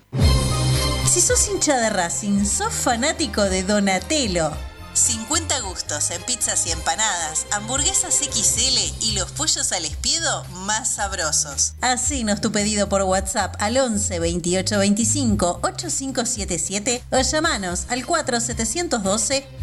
[1.06, 4.52] Si sos hincha de Racing, sos fanático de Donatello.
[4.94, 11.74] 50 gustos en pizzas y empanadas, hamburguesas XL y los pollos al espiedo más sabrosos.
[11.82, 19.63] Hacenos tu pedido por WhatsApp al 11 28 25 8577 o llamanos al 4712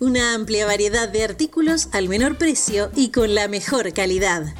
[0.00, 4.54] Una amplia variedad de artículos al menor precio y con la mejor calidad.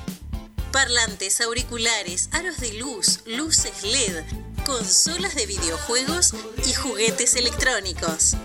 [0.73, 4.25] Parlantes, auriculares, aros de luz, luces LED,
[4.67, 6.35] consolas de videojuegos
[6.69, 8.37] y juguetes electrónicos.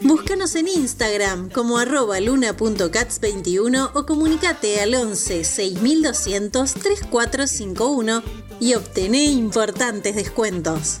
[0.00, 8.22] Búscanos en Instagram como arroba luna.cats21 o comunicate al 11 6200 3451
[8.60, 11.00] y obtené importantes descuentos.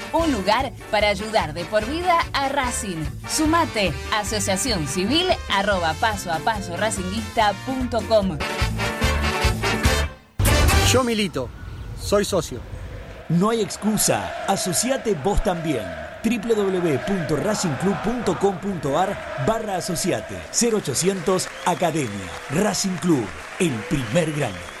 [0.13, 3.05] Un lugar para ayudar de por vida a Racing.
[3.29, 3.93] Sumate.
[4.13, 8.37] Asociación Civil arroba paso a paso racinguista.com.
[10.91, 11.47] Yo milito,
[11.99, 12.59] soy socio.
[13.29, 15.85] No hay excusa, asociate vos también.
[16.23, 23.25] www.racingclub.com.ar barra asociate 0800 Academia Racing Club,
[23.59, 24.80] el primer grande.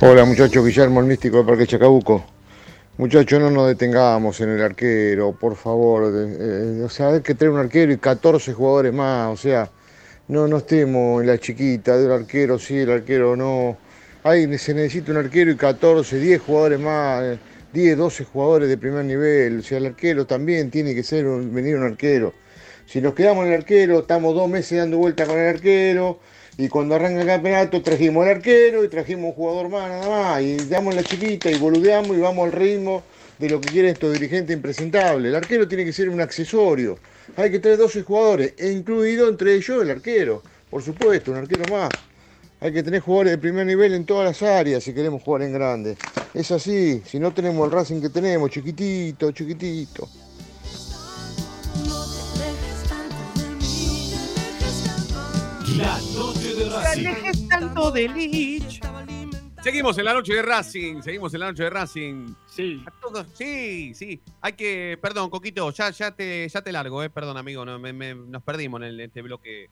[0.00, 2.24] Hola muchachos, Guillermo el Místico de Parque Chacabuco.
[2.98, 6.12] Muchachos, no nos detengamos en el arquero, por favor.
[6.14, 9.32] Eh, o sea, hay que tener un arquero y 14 jugadores más.
[9.32, 9.68] O sea,
[10.28, 13.76] no, no estemos en la chiquita del arquero, sí, el arquero no.
[14.22, 17.36] Ahí se necesita un arquero y 14, 10 jugadores más,
[17.72, 19.58] 10, 12 jugadores de primer nivel.
[19.58, 22.34] O sea, el arquero también tiene que ser un, venir un arquero.
[22.86, 26.20] Si nos quedamos en el arquero, estamos dos meses dando vuelta con el arquero
[26.60, 30.42] y cuando arranca el campeonato trajimos al arquero y trajimos un jugador más nada más.
[30.42, 33.04] Y damos la chiquita y boludeamos y vamos al ritmo
[33.38, 35.28] de lo que quieren estos dirigentes impresentables.
[35.28, 36.98] El arquero tiene que ser un accesorio.
[37.36, 40.42] Hay que tener 12 jugadores, e incluido entre ellos el arquero.
[40.68, 41.90] Por supuesto, un arquero más.
[42.60, 45.52] Hay que tener jugadores de primer nivel en todas las áreas si queremos jugar en
[45.52, 45.96] grande.
[46.34, 50.08] Es así, si no tenemos el Racing que tenemos, chiquitito, chiquitito.
[55.76, 56.00] La
[56.58, 57.48] de Racing.
[57.48, 58.80] tanto de Lich.
[59.62, 62.34] Seguimos en la noche de Racing, seguimos en la noche de Racing.
[62.46, 62.82] Sí.
[62.86, 64.20] A todos, sí, sí.
[64.40, 67.92] Hay que, perdón, Coquito, ya, ya te, ya te largo, eh, perdón, amigo, no, me-
[67.92, 69.68] me- nos perdimos en, el- en este bloque.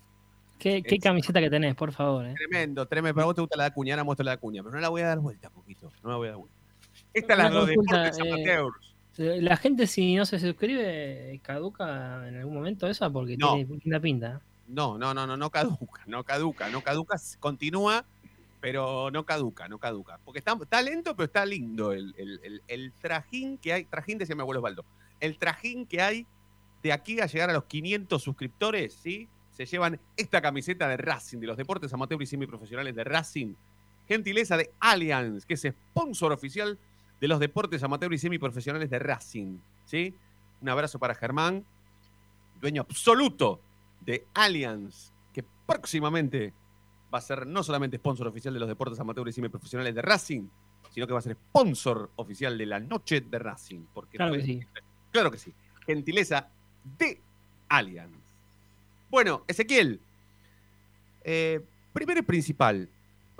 [0.58, 2.26] ¿Qué, qué camiseta que tenés, por favor?
[2.26, 2.34] eh?
[2.34, 3.14] Tremendo, tremendo.
[3.14, 4.80] Pero a vos te gusta la de Acuña, ahora muestro la de Acuña, pero no
[4.80, 6.56] la voy a dar vuelta, Coquito, no la voy a dar vuelta.
[7.12, 8.94] Esta es la de Deportes eh, Amateurs.
[9.18, 13.54] Eh, La gente si no se suscribe, caduca en algún momento esa porque No.
[13.54, 14.40] tiene linda pinta.
[14.68, 18.04] No, no, no, no, no caduca, no caduca, no caduca, continúa,
[18.60, 20.18] pero no caduca, no caduca.
[20.24, 24.34] Porque está, lento, pero está lindo el, el- el- el trajín que hay, trajín decía
[24.34, 24.84] mi abuelo Osvaldo,
[25.20, 26.26] el trajín que hay
[26.82, 29.28] de aquí a llegar a los 500 suscriptores, ¿sí?
[29.52, 33.54] Se llevan esta camiseta de Racing, de los deportes amateur y semiprofesionales de Racing.
[34.08, 36.78] Gentileza de Allianz, que es sponsor oficial
[37.20, 40.14] de los deportes amateur y semiprofesionales de Racing, ¿sí?
[40.60, 41.64] Un abrazo para Germán,
[42.60, 43.60] dueño absoluto
[44.06, 46.54] de Allianz, que próximamente
[47.12, 50.48] va a ser no solamente sponsor oficial de los deportes amateurs y semiprofesionales de Racing,
[50.90, 53.80] sino que va a ser sponsor oficial de la noche de Racing.
[53.92, 54.60] Porque Claro que fue- sí.
[55.10, 55.52] Claro que sí.
[55.84, 56.48] Gentileza
[56.98, 57.20] de
[57.68, 58.12] Allianz.
[59.10, 60.00] Bueno, Ezequiel,
[61.24, 61.60] eh,
[61.92, 62.88] primero y principal,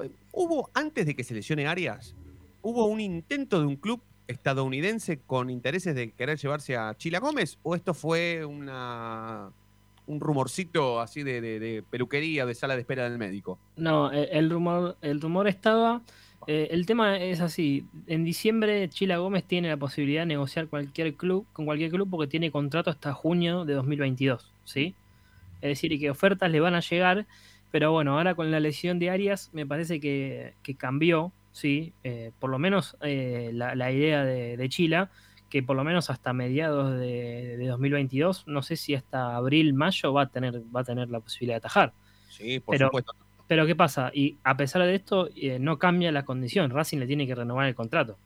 [0.03, 2.15] eh, hubo, antes de que se lesione Arias,
[2.63, 7.59] hubo un intento de un club estadounidense con intereses de querer llevarse a Chila Gómez,
[7.63, 9.51] o esto fue una,
[10.07, 13.59] un rumorcito así de, de- peluquería, de sala de espera del médico.
[13.77, 16.03] No, eh, el rumor, el rumor estaba.
[16.47, 17.85] eh, el tema es así.
[18.07, 22.29] En diciembre, Chila Gómez tiene la posibilidad de negociar cualquier club, con cualquier club porque
[22.29, 24.53] tiene contrato hasta junio de 2022.
[24.65, 24.95] ¿sí?
[25.61, 27.27] Es decir, que ofertas le van a llegar.
[27.73, 31.33] Pero bueno, ahora con la lesión de Arias, me parece que, que cambió.
[31.53, 31.93] ¿sí?
[32.05, 35.11] Eh, por lo menos eh, la, la idea de, de Chila,
[35.51, 40.13] que por lo menos hasta mediados de, de 2022, no sé si hasta abril, mayo,
[40.13, 41.93] va a tener, va a tener la posibilidad de atajar.
[42.31, 43.13] Sí, por Pero- supuesto.
[43.49, 44.11] Pero ¿qué pasa?
[44.13, 46.69] Y a pesar de esto, eh, no cambia la condición.
[46.73, 48.19] Racing le tiene que renovar el contrato.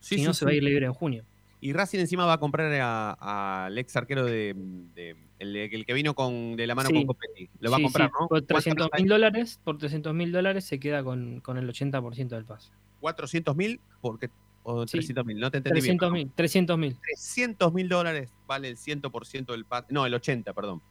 [0.00, 1.24] Sí, si no, sí, se va a ir libre en junio.
[1.60, 4.54] Y Racing encima va a comprar a- al ex arquero de,
[4.94, 7.50] de- el, el que vino con de la mano con Copetti.
[7.60, 8.28] Lo va a comprar, ¿no?
[8.28, 8.96] Por ¿Cuánto 300 nos da?
[8.98, 12.70] mil dólares, por 300 mil dólares se queda con, con el 80% del pase.
[13.00, 14.30] 400 mil porque
[14.68, 14.92] o Sí.
[14.98, 16.26] 300 mil, no te entendí 300 bien.
[16.26, 16.96] mil, 300 mil.
[17.00, 20.82] 300 mil dólares vale el 100% del pase, no, el 80, perdón.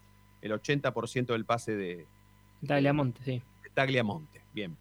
[0.41, 2.05] El 80% del pase de,
[2.65, 3.41] Tagliamonte, sí.
[3.63, 4.41] de Tagliamonte.
[4.53, 4.77] Bien.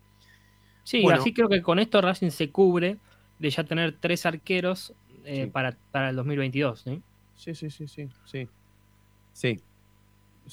[0.84, 1.20] Sí, Bueno.
[1.20, 2.98] así creo que con esto Racing se cubre
[3.38, 4.92] de ya tener tres arqueros
[5.24, 5.50] eh, Sí.
[5.50, 6.80] para, para el 2022.
[6.82, 7.02] ¿sí?
[7.34, 8.48] Sí, sí, sí, sí, sí.
[9.32, 9.60] Sí.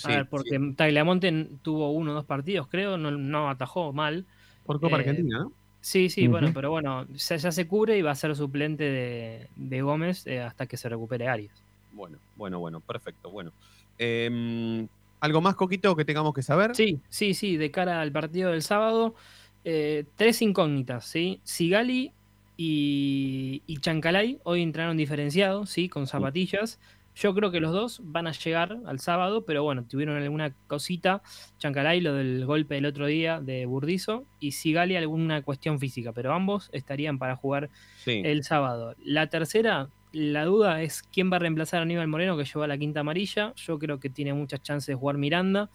[0.06, 4.25] a ver, porque Tagliamonte tuvo uno o dos partidos, creo, no, no atajó mal.
[4.65, 5.51] Por Copa Eh, Argentina, ¿no?
[5.82, 9.48] Sí, sí, bueno, pero bueno, ya, ya se cubre y va a ser suplente de,
[9.56, 11.63] de Gómez eh, hasta que se recupere Arias.
[11.91, 13.32] Bueno, bueno, bueno, perfecto.
[13.32, 13.52] Bueno.
[13.98, 14.88] Em,
[15.20, 16.76] ¿Algo más, Coquito, que tengamos que saber?
[16.76, 19.15] Sí, sí, sí, de cara al partido del sábado,
[19.63, 21.39] eh, tres incógnitas, ¿sí?
[21.44, 22.12] Sigali
[22.58, 25.89] y, y Chancalay hoy entraron diferenciados, ¿sí?
[25.89, 26.80] Con zapatillas.
[27.15, 31.21] Yo creo que los dos van a llegar al sábado, pero bueno, tuvieron alguna cosita.
[31.58, 36.34] Chancalay, lo del golpe del otro día de Burdizo, y Sigali, alguna cuestión física, pero
[36.34, 38.21] ambos estarían para jugar Sí.
[38.24, 38.95] el sábado.
[39.04, 42.78] La tercera, la duda es quién va a reemplazar a Aníbal Moreno, que lleva la
[42.78, 43.54] quinta amarilla.
[43.58, 45.69] Yo creo que tiene muchas chances de jugar Miranda.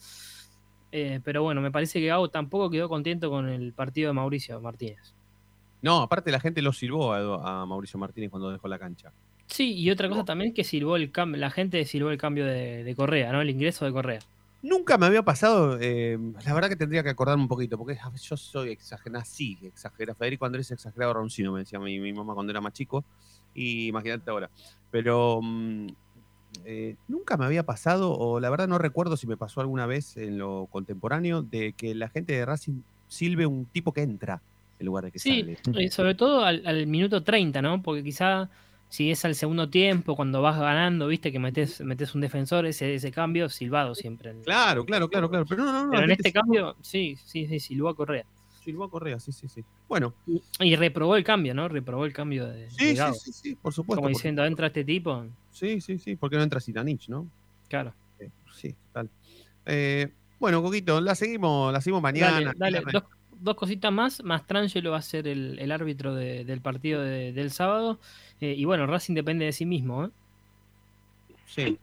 [0.93, 4.59] Eh, pero bueno, me parece que Gago tampoco quedó contento con el partido de Mauricio
[4.61, 5.15] Martínez.
[5.83, 9.13] No, aparte la gente lo silbó a, a Mauricio Martínez cuando dejó la cancha.
[9.49, 12.85] Sí, y otra cosa también que silbó el cam- la gente silbó el cambio de,
[12.85, 13.41] de Correa, ¿no?
[13.41, 14.19] El ingreso de Correa.
[14.63, 18.09] Nunca me había pasado, eh, la verdad que tendría que acordarme un poquito, porque a
[18.11, 20.17] ver, yo soy exagerado, sí, exagerado.
[20.17, 23.05] Federico Andrés exagerado Roncino, me decía mi, mi mamá cuando era más chico,
[23.55, 24.51] y imagínate ahora.
[24.91, 25.87] Pero mm,
[26.65, 30.17] eh, nunca me había pasado, o la verdad no recuerdo si me pasó alguna vez
[30.17, 34.43] en lo contemporáneo, de que la gente de Racing silbe un tipo que entra
[34.81, 35.85] en lugar de que Sí, sale.
[35.87, 37.83] eh, sobre todo al, al minuto 30, ¿no?
[37.83, 38.51] Porque quizá
[38.89, 42.95] si es al segundo tiempo, cuando vas ganando, viste que metes, metes un defensor, ese,
[42.95, 44.35] ese cambio silbado siempre.
[44.45, 45.45] Claro, claro, claro, claro.
[45.49, 45.91] Pero no, no, no.
[45.91, 48.25] Pero en este cambio, sí, sí, sí, silbó a Correa.
[48.65, 49.65] silbó a Correa, sí, sí, sí.
[49.89, 51.69] Bueno, Y, y reprobó el cambio, ¿no?
[51.69, 54.01] Reprobó el cambio de, Sí, de sí, sí, sí, por supuesto.
[54.01, 55.27] Como por diciendo, entra este tipo.
[55.51, 57.29] Sí, sí, sí, porque no entra Zitanich, ¿no?
[57.69, 57.95] Claro.
[58.19, 59.11] Eh, sí, tal.
[59.67, 62.53] Eh, bueno, Coquito, la seguimos, la seguimos mañana.
[62.57, 63.05] Dale, dos,
[63.41, 64.23] dos cositas más.
[64.23, 67.99] Mastrangelo va a ser el, el árbitro de- del partido de- del sábado.
[68.41, 70.11] Eh, y bueno, Racing depende de sí mismo, ¿eh?
[71.47, 71.79] Sí.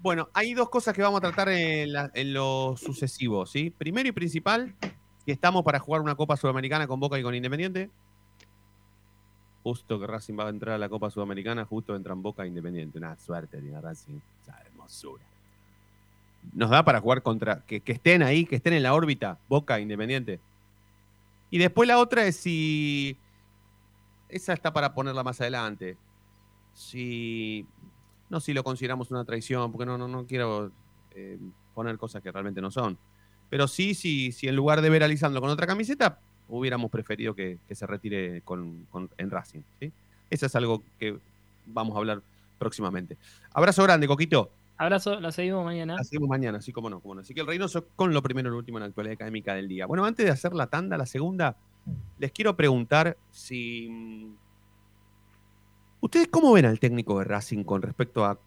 [0.00, 3.70] Bueno, hay dos cosas que vamos a tratar en, lo sucesivo, ¿sí?
[3.70, 4.74] Primero y principal,
[5.24, 7.88] que estamos para jugar una Copa Sudamericana con Boca y con Independiente.
[9.62, 12.98] Justo que Racing va a entrar a la Copa Sudamericana, justo entran Boca e Independiente.
[12.98, 15.22] Una suerte tiene Racing, esa hermosura.
[16.52, 19.78] Nos da para jugar contra, que, que estén ahí, que estén en la órbita, Boca
[19.78, 20.38] e Independiente.
[21.50, 23.16] Y después la otra es si.
[24.34, 25.96] Esa está para ponerla más adelante.
[26.74, 27.66] Si
[28.30, 30.72] no si lo consideramos una traición, porque no, no, no quiero
[31.14, 31.38] eh,
[31.74, 32.98] poner cosas que realmente no son.
[33.48, 36.18] Pero sí, sí, si en lugar de ver a Lisandro con otra camiseta,
[36.48, 39.60] hubiéramos preferido que, que se retire con, con- en Racing.
[39.78, 39.92] ¿sí?
[40.30, 41.16] Eso es algo que
[41.66, 42.20] vamos a hablar
[42.58, 43.16] próximamente.
[43.52, 44.50] Abrazo grande, Coquito.
[44.76, 45.94] Abrazo, la seguimos mañana.
[45.94, 47.20] La seguimos mañana, así como no, como no.
[47.20, 49.68] Así que el Reynoso con lo primero y lo último en la actualidad académica del
[49.68, 49.86] día.
[49.86, 51.56] Bueno, antes de hacer la tanda, la segunda,
[52.18, 53.88] les quiero preguntar si.
[53.90, 54.34] mm,
[56.00, 58.38] ¿Ustedes cómo ven al técnico de Racing con respecto a,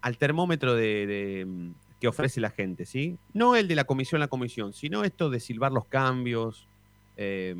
[0.00, 3.18] al termómetro de, mm, que ofrece la gente, ¿sí?
[3.34, 6.66] No el de la comisión, la comisión, sino esto de silbar los cambios,
[7.16, 7.54] eh,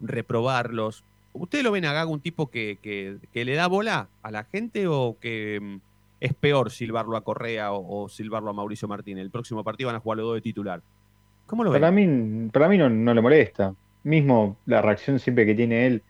[0.00, 1.04] reprobarlos.
[1.32, 4.44] ¿Ustedes lo ven a Gago un tipo que, que- que le da bola a la
[4.44, 5.76] gente o que mm,
[6.20, 9.22] es peor silbarlo a Correa o, o silbarlo a Mauricio Martínez?
[9.22, 10.80] El próximo partido van a jugar los dos de titular.
[11.46, 11.80] ¿Cómo lo ven?
[11.80, 13.74] Para mí, para mí no, no le molesta.
[14.02, 16.02] Mismo la reacción siempre que tiene él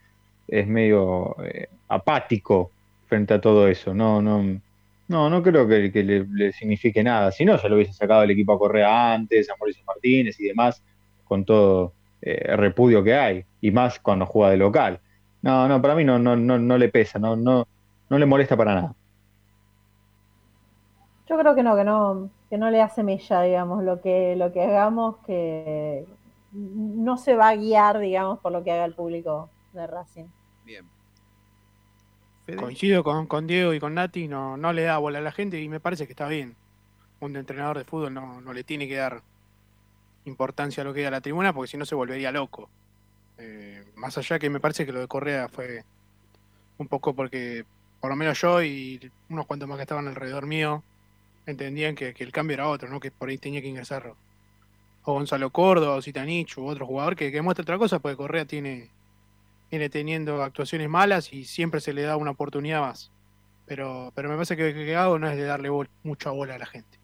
[0.49, 2.70] es medio eh, apático
[3.07, 3.94] frente a todo eso.
[3.94, 4.42] No, no,
[5.09, 7.31] no, no creo que, que le, le signifique nada.
[7.33, 10.44] Si no, ya lo hubiese sacado el equipo a Correa antes, a Mauricio Martínez y
[10.44, 10.83] demás,
[11.25, 11.92] con todo
[12.23, 15.01] eh, el repudio que hay, y más cuando juega de local.
[15.42, 17.66] No, no, para mí no, no, no, no le pesa, no, no,
[18.09, 18.94] no le molesta para nada.
[21.29, 24.53] Yo creo que no, que no, que no le hace mella, digamos, lo que, lo
[24.53, 26.07] que hagamos, que
[26.53, 30.27] no se va a guiar, digamos, por lo que haga el público de Racing.
[30.64, 30.87] Bien.
[32.57, 35.61] Coincido con, con Diego y con Nati, no, no le da bola a la gente
[35.61, 36.55] y me parece que está bien.
[37.19, 39.23] Un entrenador de fútbol no, no le tiene que dar
[40.25, 42.69] importancia a lo que diga la tribuna porque si no se volvería loco.
[43.37, 45.83] Eh, más allá que me parece que lo de Correa fue
[46.79, 47.64] un poco porque
[48.01, 50.85] por lo menos yo y unos cuantos más que estaban alrededor mío
[51.46, 53.00] entendían que, que el cambio era otro, ¿no?
[53.00, 54.14] que por ahí tenía que ingresar
[55.07, 58.44] o Gonzalo Córdoba o Zitanich u otro jugador que, que muestre otra cosa porque Correa
[58.46, 58.90] tiene
[59.70, 63.11] viene teniendo actuaciones malas y siempre se le da una oportunidad más.
[63.66, 66.59] Pero, pero me parece que, que Gago no es de darle bol- mucha bola a
[66.59, 66.98] la gente.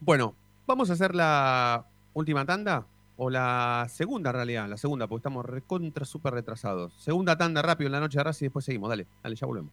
[0.00, 0.34] Bueno,
[0.66, 1.84] vamos a hacer la
[2.14, 6.94] última tanda o la segunda realidad, la segunda, porque estamos recontra súper retrasados.
[6.94, 8.88] Segunda tanda rápido en la noche de Racing y después seguimos.
[8.88, 9.72] Dale, dale, ya volvemos.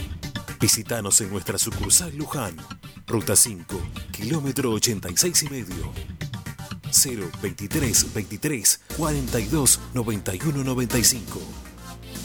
[0.61, 2.55] Visítanos en nuestra sucursal Luján,
[3.07, 3.81] Ruta 5,
[4.11, 5.91] kilómetro 86 y medio.
[7.41, 11.41] 023 23 42 91 95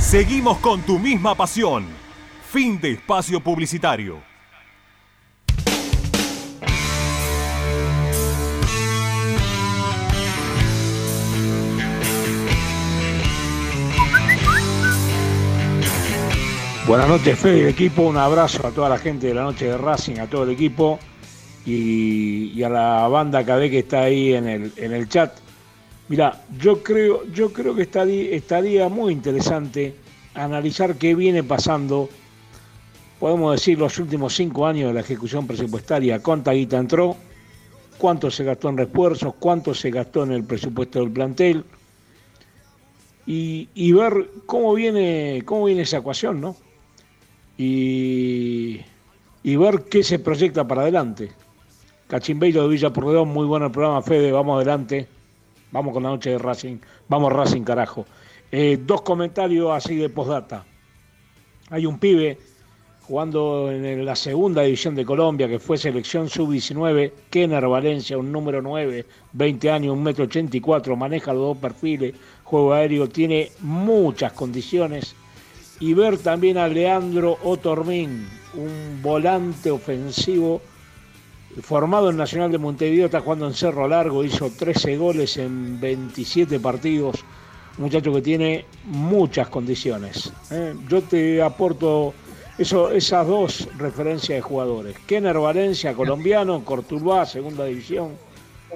[0.00, 1.86] Seguimos con tu misma pasión.
[2.50, 4.29] Fin de espacio publicitario.
[16.90, 18.02] Buenas noches, Fede y equipo.
[18.02, 20.98] Un abrazo a toda la gente de la noche de Racing, a todo el equipo
[21.64, 25.38] y, a la banda KD que está ahí en el, en el chat.
[26.08, 29.94] Mira, yo creo, yo creo que estaría, estaría muy interesante
[30.34, 32.08] analizar qué viene pasando.
[33.20, 37.16] Podemos decir los últimos cinco años de la ejecución presupuestaria, cuánta guita entró,
[37.98, 41.64] cuánto se gastó en refuerzos, cuánto se gastó en el presupuesto del plantel
[43.26, 46.56] y, y ver cómo viene, cómo viene esa ecuación, ¿no?
[47.62, 48.80] Y,
[49.42, 51.30] y ver qué se proyecta para adelante.
[52.08, 55.06] Cachimbeiro de Villa Porredón, muy bueno el programa, Fede, vamos adelante.
[55.70, 56.78] Vamos con la noche de Racing.
[57.08, 58.06] Vamos Racing, carajo.
[58.50, 60.64] Eh, dos comentarios así de postdata.
[61.68, 62.38] Hay un pibe
[63.02, 68.62] jugando en la segunda división de Colombia, que fue selección sub-19, Kenner Valencia, un número
[68.62, 69.04] 9,
[69.34, 75.14] 20 años, un metro 84, maneja los dos perfiles, juego aéreo, tiene muchas condiciones
[75.80, 80.60] y ver también a Leandro Otormín, un volante ofensivo
[81.62, 86.60] formado en Nacional de Montevideo, está jugando en Cerro Largo, hizo 13 goles en 27
[86.60, 87.16] partidos,
[87.78, 90.32] un muchacho que tiene muchas condiciones.
[90.50, 90.74] ¿eh?
[90.88, 92.14] Yo te aporto
[92.58, 94.96] esas dos referencias de jugadores.
[95.06, 98.10] Kenner Valencia, colombiano, Cortuluá, segunda división,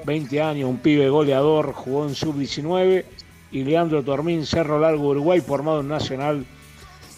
[0.06, 3.04] 20 años, un pibe goleador, jugó en sub-19,
[3.52, 6.44] y Leandro Tormín, Cerro Largo, Uruguay, formado en Nacional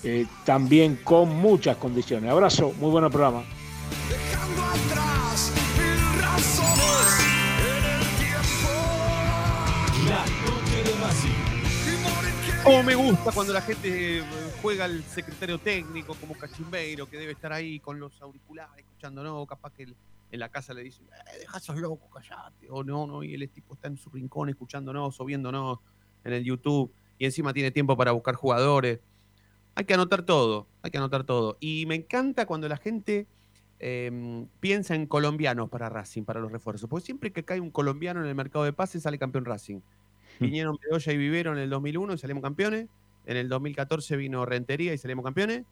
[0.09, 2.31] eh, también con muchas condiciones.
[2.31, 3.43] Abrazo, muy buen programa.
[12.63, 14.23] Como me gusta cuando la gente eh,
[14.63, 19.73] juega al secretario técnico como Cachimbeiro, que debe estar ahí con los auriculares, escuchándonos, capaz
[19.73, 19.89] que
[20.31, 23.49] en la casa le dicen, eh, deja esos locos, callate, o no, no, y el
[23.49, 25.81] tipo está en su rincón escuchándonos o viéndonos
[26.23, 29.01] en el YouTube, y encima tiene tiempo para buscar jugadores.
[29.77, 31.59] Hay que anotar todo, hay que anotar todo.
[31.61, 33.27] Y me encanta cuando la gente
[33.79, 38.21] eh, piensa en colombianos para Racing, para los refuerzos, porque siempre que cae un colombiano
[38.21, 39.81] en el mercado de pases sale campeón Racing.
[40.41, 42.89] Vinieron Bedoya y Vivero en el 2001 y salimos campeones.
[43.27, 45.65] En el 2014 vino Rentería y salimos campeones.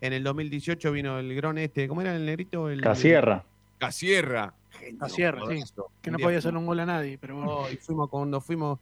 [0.00, 2.68] En el 2018 vino el Grón este, ¿cómo era el negrito?
[2.68, 3.44] El, Casierra.
[3.78, 4.54] Casierra.
[5.00, 5.62] A Sierra, sí.
[6.02, 7.62] Que no podía hacer un gol a nadie, pero bueno.
[7.62, 8.78] No, y fuimos cuando fuimos,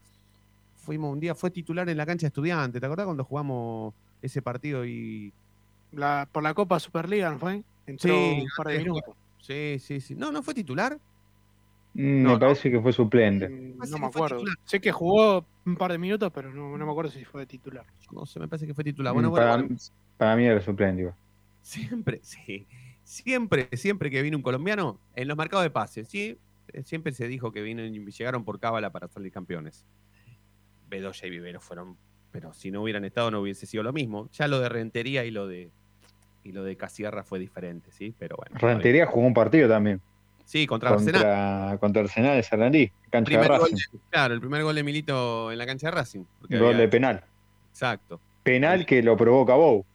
[0.77, 2.81] fuimos un día, fue titular en la cancha de estudiante.
[2.81, 3.95] ¿Te acordás cuando jugamos
[4.25, 5.33] ese partido y.
[5.93, 7.63] La, por la Copa Superliga, ¿no fue?
[7.87, 9.15] Entró un par de minutos.
[9.41, 10.15] Sí, sí, sí.
[10.15, 10.99] No, no fue titular.
[11.95, 13.49] Mm, No, me parece que fue suplente.
[13.49, 14.43] No me acuerdo.
[14.65, 17.47] Sé que jugó un par de minutos, pero no, no me acuerdo si fue de
[17.47, 17.87] titular.
[18.11, 19.13] No sé, me parece que fue titular.
[19.13, 19.77] Mm, Bueno, bueno, para, bueno.
[20.17, 21.03] para mí era suplente.
[21.03, 21.15] igual.
[21.63, 22.67] Siempre, sí.
[23.05, 26.39] Siempre, siempre que vino un colombiano, en los mercados de pases, sí,
[26.73, 29.85] eh, siempre se dijo que vino llegaron por cábala para salir campeones.
[30.89, 31.97] Bedoya y Vivero fueron,
[32.35, 34.29] pero si no hubieran estado no hubiese sido lo mismo.
[34.33, 35.71] Ya lo de Rentería y lo de
[36.43, 38.57] y lo de Casierra fue diferente, sí, pero bueno.
[38.59, 40.01] Rentería jugó un partido también.
[40.45, 41.79] Sí, contra, Arsenal.
[41.79, 43.77] Contra, Arsenal de Sarandí, cancha de gol Racing.
[43.77, 46.25] de- claro, el primer gol de Milito en la cancha de Racing.
[46.41, 47.25] porque Gol había- de penal.
[47.71, 48.21] Exacto.
[48.43, 49.87] Penal que lo provoca Bow.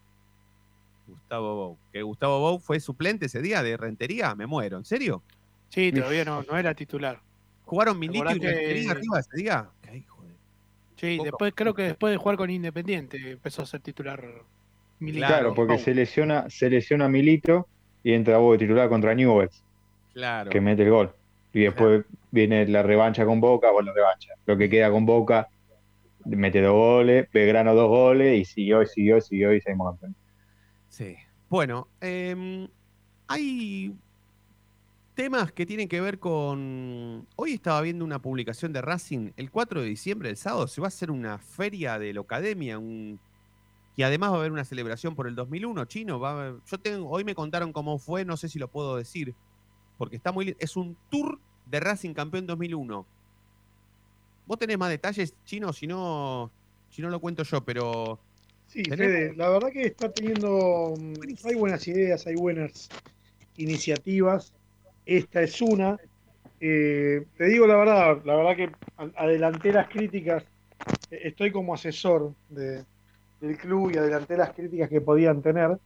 [1.08, 1.78] Gustavo Bou.
[1.92, 4.78] Que Gustavo Bou fue suplente ese día de Rentería, me muero.
[4.78, 5.22] ¿En serio?
[5.68, 7.20] Sí, todavía no, no era titular.
[7.66, 9.70] ¿Jugaron Milito y Rentería arriba ese día?
[11.00, 11.26] Sí, Poco.
[11.26, 14.24] después creo que después de jugar con Independiente empezó a ser titular
[15.00, 15.30] militar.
[15.30, 17.68] Claro, porque se lesiona, se lesiona Milito
[18.04, 19.64] y entra Bow de titular contra Newell's,
[20.14, 20.50] Claro.
[20.50, 21.14] que mete el gol.
[21.54, 24.34] Y después viene la revancha con Boca, bueno, revancha.
[24.46, 25.48] Lo que queda con Boca,
[26.26, 30.18] mete dos goles, Belgrano dos goles, y siguió, y siguió, y siguió, y seguimos campeones.
[30.90, 31.16] Sí.
[31.50, 32.68] Bueno, em,
[33.28, 33.94] hay
[35.20, 37.28] temas que tienen que ver con...
[37.36, 40.88] Hoy estaba viendo una publicación de Racing, el 4 de diciembre, el sábado, se va
[40.88, 43.20] a hacer una feria de la academia, un...
[43.98, 46.22] y además va a haber una celebración por el 2001, chino.
[46.22, 49.36] Va a Yo tengo, hoy me contaron cómo fue, no sé si lo puedo decir,
[49.98, 50.56] porque está muy...
[50.58, 53.06] Es un tour de Racing campeón 2001.
[54.48, 56.50] Vos tenés más detalles, chino, si no,
[56.90, 58.22] si no lo cuento yo, pero...
[58.68, 58.86] Sí.
[58.86, 60.94] Fede, la verdad que está teniendo.
[60.98, 62.88] mm, Hay buenas ideas, hay buenas
[63.58, 64.54] iniciativas.
[65.10, 65.98] Esta es una.
[66.60, 68.78] Eh, te digo la verdad, la verdad que
[69.18, 70.44] adelanté las críticas.
[71.12, 72.86] eh, Estoy como asesor de-
[73.40, 75.78] del club y adelanté las críticas que podían tener.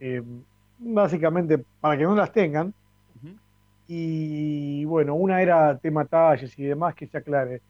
[0.00, 0.22] eh,
[0.78, 2.74] básicamente para que no las tengan.
[3.86, 7.62] Y bueno, una era tema talles y demás que se aclare.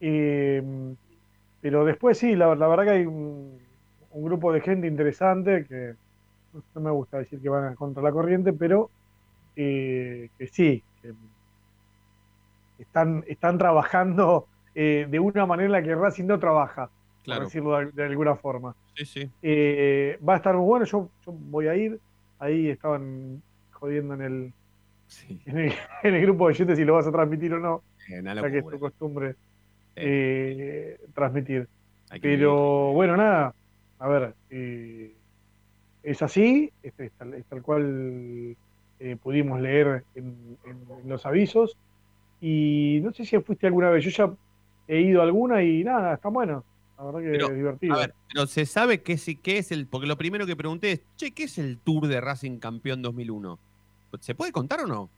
[0.00, 0.62] Eh,
[1.60, 3.68] pero después sí, la, la verdad que hay un,
[4.10, 5.94] un grupo de gente interesante que
[6.74, 8.92] no me gusta decir que van contra la corriente, pero
[9.56, 11.12] eh, que sí, que
[12.78, 16.90] están, están trabajando eh, de una manera en la que Racing no trabaja,
[17.24, 17.40] Claro.
[17.40, 18.76] por decirlo de, de alguna forma.
[18.94, 19.30] Sí, sí.
[19.42, 21.98] Eh, va a estar muy bueno, yo, yo voy a ir,
[22.38, 23.42] ahí estaban
[23.72, 24.52] jodiendo en el,
[25.46, 28.22] en el, en el grupo de oyentes si lo vas a transmitir o no, Eh,
[28.22, 29.34] ya que es tu costumbre
[31.14, 31.66] transmitir.
[32.22, 33.54] Pero bueno, nada,
[33.98, 34.34] a ver,
[36.02, 38.56] es así, es, es tal, es tal cual
[39.00, 40.58] eh, pudimos leer en,
[41.04, 41.76] los avisos.
[42.40, 44.34] Y no sé si fuiste alguna vez, yo ya
[44.88, 46.64] he ido a alguna y nada, está bueno.
[46.98, 47.94] La verdad que Pero, es divertido.
[47.94, 49.86] A ver, pero se sabe qué es, qué es el.
[49.86, 53.58] Porque lo primero que pregunté es, che, ¿qué es el Tour de Racing Campeón 2001?
[54.20, 55.10] ¿Se puede contar o no?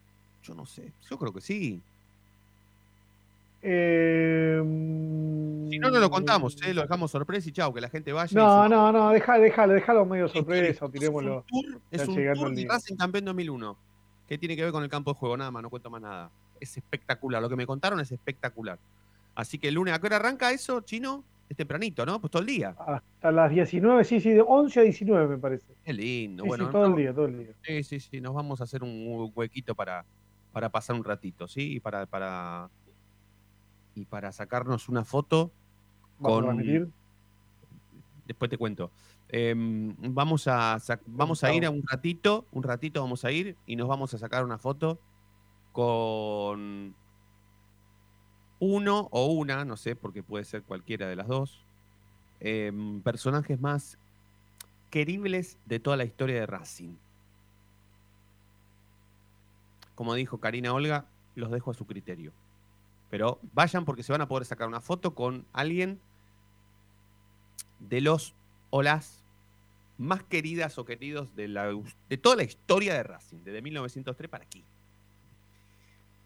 [0.43, 0.93] Yo no sé.
[1.09, 1.81] Yo creo que sí.
[3.63, 4.61] Eh,
[5.71, 6.73] Si no, no lo contamos, ¿eh?
[6.75, 8.31] lo dejamos sorpresa y chao, que la gente vaya.
[8.39, 11.45] no, se- no, no, déjalo, déjalo, déjalo medio sorpresa, o tirémoslo.
[11.91, 12.69] Es un Tour el de día.
[12.71, 13.77] Racing Campeón 2001.
[14.27, 16.31] Que tiene que ver con el campo de juego, nada más, no cuento más nada.
[16.61, 17.41] Es espectacular.
[17.41, 18.79] Lo que me contaron es espectacular.
[19.35, 21.25] Así que el lunes, ¿a qué hora arranca eso, chino?
[21.49, 22.21] Es tempranito, ¿no?
[22.21, 22.75] Pues todo el día.
[22.79, 25.73] Hasta las 19, sí, sí, de 11 a 19 me parece.
[25.83, 26.43] Qué lindo.
[26.43, 27.53] Sí, bueno, sí, todo el día, todo el día.
[27.63, 28.21] Sí, sí, sí.
[28.21, 30.05] Nos vamos a hacer un huequito para,
[30.53, 31.77] para pasar un ratito, ¿sí?
[31.77, 32.69] Y para, para,
[33.99, 35.51] y para sacarnos una foto
[36.21, 36.93] ¿Vas a con.
[38.27, 38.91] Después te cuento.
[39.29, 43.77] Em, vamos a, vamos a ir a un ratito, un ratito vamos a ir y
[43.77, 44.99] nos vamos a sacar una foto
[45.73, 46.95] con
[48.61, 51.65] uno o una, no sé, porque puede ser cualquiera de las dos,
[52.41, 53.99] em, personajes más
[54.91, 56.95] queribles de toda la historia de Racing.
[59.95, 62.33] Como dijo Karina Olga, los dejo a su criterio.
[63.11, 65.99] Pero vayan porque se van a poder sacar una foto con alguien
[67.81, 68.35] de los
[68.71, 69.25] o las
[69.97, 71.75] más queridas o queridos de, la,
[72.09, 74.65] de toda la historia de Racing, desde 1903 para aquí.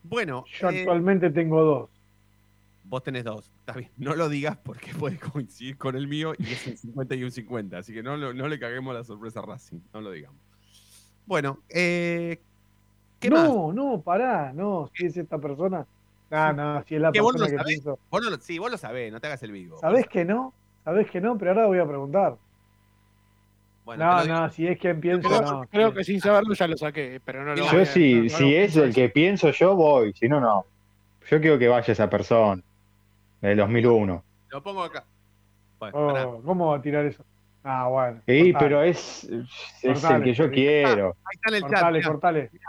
[0.02, 1.90] Bueno, Yo eh, actualmente tengo dos.
[2.84, 6.52] vos tenés dos, está bien, no lo digas porque puede coincidir con el mío y
[6.52, 9.46] es un 50 y un 50, así que no, no le caguemos la sorpresa a
[9.46, 10.38] Racing, no lo digamos.
[11.24, 12.40] Bueno, eh,
[13.20, 13.48] ¿qué más?
[13.48, 15.86] no, no, pará, no, si es esta persona.
[16.32, 17.98] No, no, si es la Que vos no persona lo que sabés, pienso.
[18.10, 19.78] vos no lo- sí, vos lo sabés, no te hagas el vivo.
[19.78, 20.54] ¿Sabés que no?
[20.82, 21.36] ¿Sabés que no?
[21.36, 22.36] Pero ahora voy a preguntar.
[23.84, 25.66] Bueno, No, no, si es quien pienso, Creo, no.
[25.66, 28.22] creo que sin saberlo ya lo saqué, pero no lo voy Yo a- si, no-
[28.22, 30.12] no si es el que pienso yo, voy.
[30.14, 30.64] Si no, no.
[31.28, 32.62] Yo quiero que vaya esa persona.
[33.40, 34.22] Del 2001.
[34.50, 35.04] Lo pongo acá.
[35.80, 36.42] Bueno, Oh.
[36.44, 37.24] ¿Cómo va a tirar eso?
[37.64, 38.20] Ah, bueno.
[38.26, 38.64] Sí, cortale.
[38.64, 41.06] pero es, es el Cortale, que yo quiero.
[41.24, 42.06] Ahí está en el chat.
[42.06, 42.64] Cortale, mirá.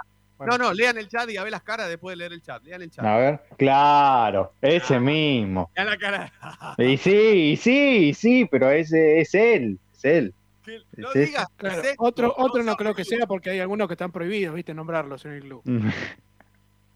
[0.45, 2.63] No, no, lean el chat y a ver las caras después de leer el chat.
[2.63, 3.05] Lean el chat.
[3.05, 3.43] A ver.
[3.57, 5.71] Claro, ese mismo.
[5.75, 6.33] Lean la cara.
[6.77, 9.79] Y sí, y sí, y sí, pero ese es él.
[9.93, 10.33] Es él.
[10.63, 11.47] Que no digas.
[11.57, 15.25] Claro, otro, otro no creo que sea porque hay algunos que están prohibidos, viste, nombrarlos
[15.25, 15.63] en el club.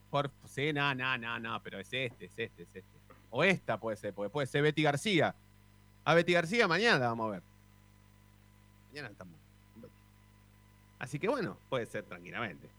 [0.09, 2.97] Por, sí, no, no, no, no, pero es este, es este, es este.
[3.29, 5.35] O esta puede ser, porque puede ser Betty García.
[6.05, 7.43] A Betty García mañana la vamos a ver.
[8.89, 9.35] Mañana estamos.
[10.99, 12.69] Así que bueno, puede ser tranquilamente.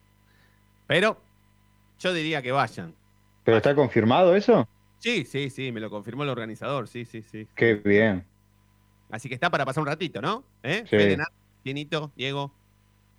[0.89, 1.21] Pero
[2.01, 2.95] yo diría que vayan.
[3.45, 4.67] ¿Pero está confirmado eso?
[4.99, 7.47] Sí, sí, sí, me lo confirmó el organizador, sí, sí, sí.
[7.55, 8.25] Qué bien.
[9.11, 10.43] Así que está para pasar un ratito, ¿no?
[10.63, 10.81] ¿Eh?
[10.85, 10.97] Sí.
[10.97, 11.19] Fede,
[11.63, 12.53] Tienito, Diego.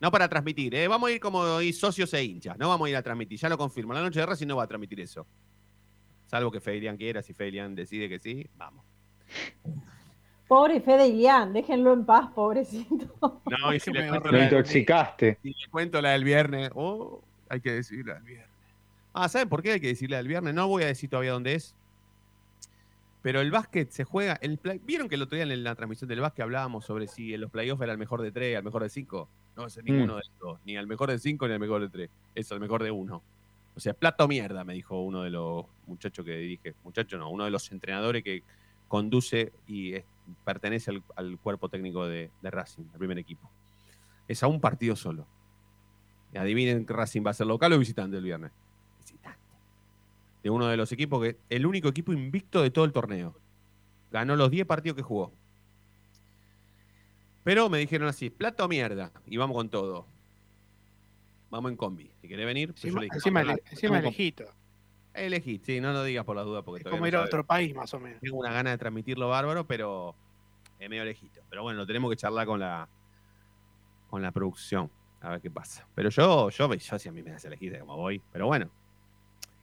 [0.02, 0.88] No para transmitir, ¿eh?
[0.88, 2.58] Vamos a ir como hoy socios e hinchas.
[2.58, 3.94] No vamos a ir a transmitir, ya lo confirmo.
[3.94, 5.26] La noche de Racing no va a transmitir eso.
[6.28, 8.84] Salvo que Fedelian quiera, si Fedelian decide que sí, vamos.
[10.48, 13.42] Pobre Fede Ilián, déjenlo en paz, pobrecito.
[13.46, 15.38] No, y si le cuento Lo la, intoxicaste.
[15.44, 18.50] si le cuento la del viernes, oh, hay que decirle del viernes.
[19.14, 20.54] Ah, ¿saben por qué hay que decirle del viernes?
[20.54, 21.76] No voy a decir todavía dónde es.
[23.22, 24.34] Pero el básquet se juega.
[24.41, 27.34] El play- ¿Vieron que el otro día en la transmisión del básquet hablábamos sobre si
[27.34, 29.28] en los playoffs era el mejor de tres, el mejor de cinco?
[29.58, 30.18] No ser ninguno Mm.
[30.18, 30.60] de los dos.
[30.66, 32.10] Ni el mejor de cinco ni el mejor de tres.
[32.34, 33.22] Es el mejor de uno.
[33.76, 36.76] O sea, plato mierda, me dijo uno de los muchachos que dirige.
[36.84, 38.41] Muchacho no, uno de los entrenadores que
[38.88, 40.06] conduce y es-
[40.45, 43.50] pertenece al, al cuerpo técnico de, de Racing, al primer equipo.
[44.30, 45.26] Es a un partido solo.
[46.38, 48.52] Adivinen que Racing va a ser local o visitante el viernes.
[49.00, 49.40] Visitante.
[50.44, 51.38] De uno de los equipos que.
[51.50, 53.36] El único equipo invicto de todo el torneo.
[54.12, 55.32] Ganó los 10 partidos que jugó.
[57.44, 59.12] Pero me dijeron así: plato o mierda.
[59.26, 60.06] Y vamos con todo.
[61.50, 62.12] Vamos en combi.
[62.22, 64.46] Si querés venir, pues yo Encima, le dije, encima, "Vamos, encima lejito.
[65.14, 67.44] Elegí, sí, no lo digas por las dudas porque Es como no ir a otro
[67.44, 68.22] país, más o menos.
[68.22, 70.16] Tengo una gana de transmitirlo bárbaro, pero
[70.80, 71.42] es medio lejito.
[71.50, 72.88] Pero bueno, lo tenemos que charlar con la
[74.10, 74.90] con la producción.
[75.22, 75.86] A ver qué pasa.
[75.96, 78.22] Pero yo, yo, yo si a mí me das elegir de cómo voy.
[78.32, 78.70] Pero bueno.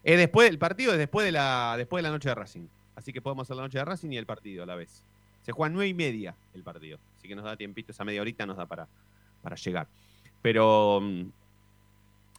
[0.04, 2.68] Es después, el partido es después de la, después de la noche de Racing.
[2.94, 5.02] Así que podemos hacer la noche de Racing y el partido a la vez.
[5.42, 6.98] Se juega nueve y media el partido.
[7.16, 8.86] Así que nos da tiempito, esa media horita nos da para,
[9.42, 9.88] para llegar.
[10.42, 11.22] Pero mm,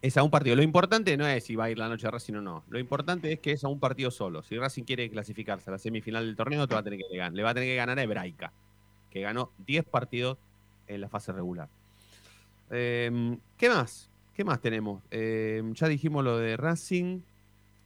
[0.01, 0.55] es a un partido.
[0.55, 2.63] Lo importante no es si va a ir la noche de Racing o no.
[2.69, 4.43] Lo importante es que es a un partido solo.
[4.43, 7.33] Si Racing quiere clasificarse a la semifinal del torneo, te va a tener que ganar.
[7.33, 8.53] Le va a tener que ganar a Hebraica,
[9.09, 10.37] que ganó 10 partidos
[10.87, 11.69] en la fase regular.
[12.69, 14.09] Eh, ¿Qué más?
[14.33, 15.01] ¿Qué más tenemos?
[15.11, 17.21] Eh, ya dijimos lo de Racing.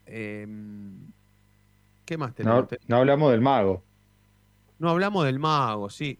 [0.06, 0.48] Eh,
[2.06, 2.68] ¿Qué más tenemos?
[2.72, 3.84] No, no hablamos del mago.
[4.80, 6.20] No hablamos del mago, sí.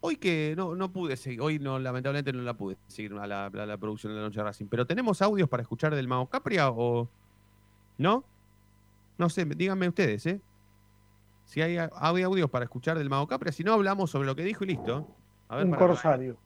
[0.00, 3.46] Hoy que no, no pude seguir, hoy no, lamentablemente no la pude seguir a la,
[3.46, 6.26] a la producción de la noche de Racing, pero ¿tenemos audios para escuchar del mago
[6.28, 7.08] Capria o
[7.96, 8.22] no?
[9.16, 10.40] No sé, díganme ustedes, ¿eh?
[11.46, 14.44] Si hay, hay audios para escuchar del mago Capria, si no hablamos sobre lo que
[14.44, 15.08] dijo y listo.
[15.48, 16.36] A ver, Un para- corsario.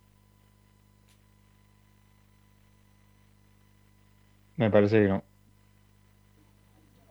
[4.59, 5.23] Me parece que no.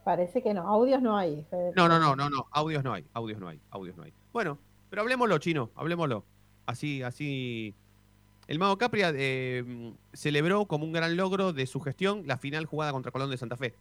[0.04, 1.44] Parece que no, audios no hay.
[1.76, 4.14] No, no, no, no, no, audios no hay, audios no hay, audios no hay.
[4.32, 6.24] Bueno, pero hablemoslo, chino, hablemoslo.
[6.68, 7.74] Así, así.
[8.48, 12.92] El Mago Capria eh, celebró como un gran logro de su gestión la final jugada
[12.92, 13.74] contra Colón de Santa Fe.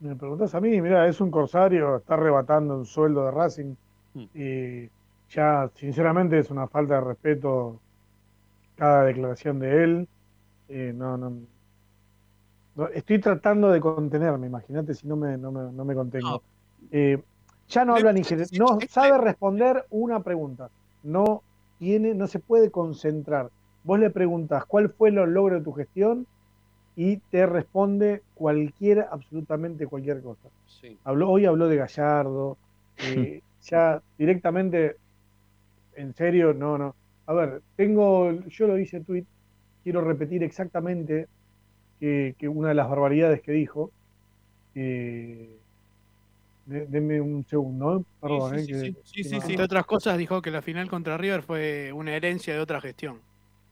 [0.00, 3.74] Me preguntás a mí, mira, es un corsario, está arrebatando un sueldo de Racing
[4.14, 4.24] Hmm.
[4.34, 4.90] y
[5.30, 7.80] ya, sinceramente, es una falta de respeto
[8.76, 10.08] cada declaración de él.
[10.68, 11.30] Eh, no, no,
[12.74, 16.42] no- estoy tratando de contenerme, imagínate si no me, no me, no me contengo.
[16.90, 17.22] Eh,
[17.68, 20.70] ya no habla ni no sabe responder una pregunta,
[21.02, 21.42] no
[21.78, 23.50] tiene, no se puede concentrar.
[23.82, 26.26] Vos le preguntas cuál fue los logros de tu gestión
[26.96, 30.48] y te responde cualquier, absolutamente cualquier cosa.
[30.66, 30.98] Sí.
[31.04, 32.58] Habló, hoy habló de Gallardo,
[32.98, 34.96] eh, ya directamente,
[35.94, 36.94] en serio, no, no.
[37.26, 39.24] A ver, tengo, yo lo hice en tweet,
[39.82, 41.26] quiero repetir exactamente
[42.00, 43.90] que, que una de las barbaridades que dijo.
[44.74, 45.58] eh,
[46.66, 48.02] de- denme un segundo, ¿eh?
[48.20, 48.58] perdón.
[48.60, 50.88] Sí, eh, sí, que- sí, sí, que sí, no- otras cosas, dijo que la final
[50.88, 53.16] contra River fue una herencia de otra gestión.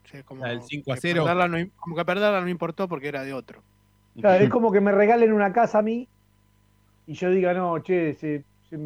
[0.04, 1.24] O sea, como La del 5 a que 0.
[1.24, 3.62] perderla no como que perderla no importó porque era de otro.
[4.18, 6.08] Claro, es como que me regalen una casa a mí
[7.06, 8.78] y yo diga, no, che, se, se,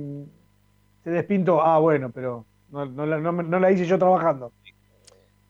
[1.05, 1.63] se despintó.
[1.63, 4.53] Ah, bueno, pero no, no la, no no la hice yo trabajando.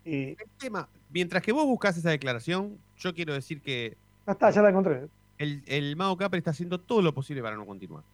[0.05, 3.97] El tema, mientras que vos buscas esa declaración, yo quiero decir que
[4.27, 5.09] ya está, ya la encontré.
[5.39, 8.05] el, el Mago Capri está haciendo todo lo posible para no continuar.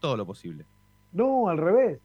[0.00, 0.64] Todo lo posible.
[1.12, 1.98] No, al revés.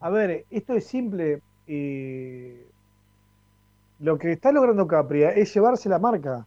[0.00, 1.40] A ver, esto es simple.
[1.68, 2.64] eh,
[3.98, 6.46] lo que está logrando Capria es llevarse la marca.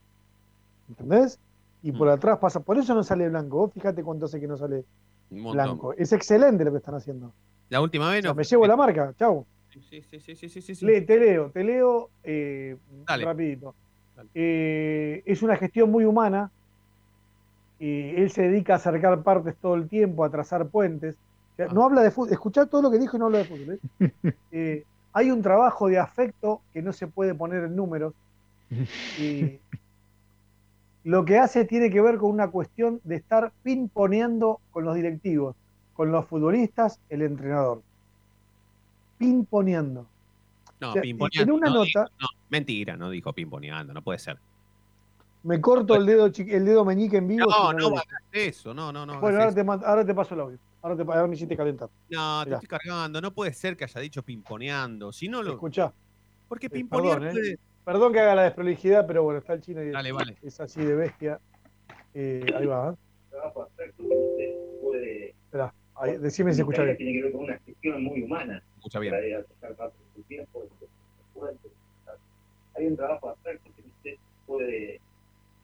[0.88, 1.40] ¿Entendés?
[1.82, 1.98] Y Mm.
[1.98, 2.60] por atrás pasa.
[2.60, 3.58] Por eso no sale blanco.
[3.58, 4.84] Vos fíjate cuánto hace que no sale
[5.30, 5.94] blanco.
[5.94, 7.32] Es excelente lo que están haciendo.
[7.70, 8.36] La última vez O sea, no.
[8.36, 9.14] me llevo la marca.
[9.18, 9.46] Chau.
[9.72, 10.86] Sí, sí, sí, sí, sí, sí, sí.
[10.86, 13.26] Le- te leo, te leo eh, Dale.
[13.26, 13.76] rapidito.
[14.34, 16.52] Eh, es una gestión muy humana.
[17.80, 21.16] Eh, él se dedica a acercar partes todo el tiempo, a trazar puentes.
[21.16, 21.74] O sea, Ah.
[21.74, 22.32] No habla de fútbol.
[22.34, 23.80] Escuchá todo lo que dijo y no habla de fútbol.
[24.52, 28.14] Eh, hay un trabajo de afecto que no se puede poner en números.
[29.18, 29.60] Y
[31.04, 35.56] lo que hace tiene que ver con una cuestión de estar pimponeando con los directivos,
[35.94, 37.82] con los futbolistas, el entrenador.
[39.20, 40.08] Pimponeando.
[40.82, 41.54] No, O sea, pimponeando.
[41.54, 44.40] en una no, nota- dijo- no, mentira, no dijo pimponeando, no puede ser.
[45.44, 47.46] Me corto el dedo el dedo meñique en vivo.
[47.50, 49.20] No, no hacer eso, no, no, no.
[49.22, 50.58] Bueno, ahora te, ahora te paso el audio.
[50.82, 51.90] Ahora, te, ahora me hiciste calentar.
[52.10, 53.22] No, te estoy cargando.
[53.22, 55.12] No puede ser que haya dicho pimponeando.
[55.12, 55.52] Si no lo.
[55.52, 55.94] Escuchá.
[56.48, 57.40] Porque Eh, pimponear perdón, eh.
[57.42, 57.60] puede.
[57.86, 60.38] Perdón que haga la desprolijidad, pero bueno, está el chino y Dale, vale.
[60.42, 61.40] es así de bestia.
[62.14, 62.94] Eh, ahí va.
[62.94, 62.96] ¿eh?
[65.46, 66.98] Esperá, ahí, decime si escucha bien.
[66.98, 68.62] Tiene que ver con una gestión muy humana.
[68.80, 69.14] Escucha bien.
[69.14, 69.40] De de de.
[72.76, 74.16] Hay un trabajo abstracto que usted
[74.48, 75.00] puede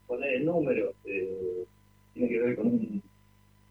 [0.07, 0.93] poner en números.
[1.05, 1.65] eh,
[2.13, 3.01] tiene que ver con, un,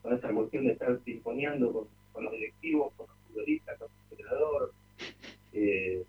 [0.03, 4.13] con esa cuestión de estar pimponeando con, con los directivos, con los futbolistas, con el
[4.19, 4.73] entrenador.
[5.53, 6.03] Eh,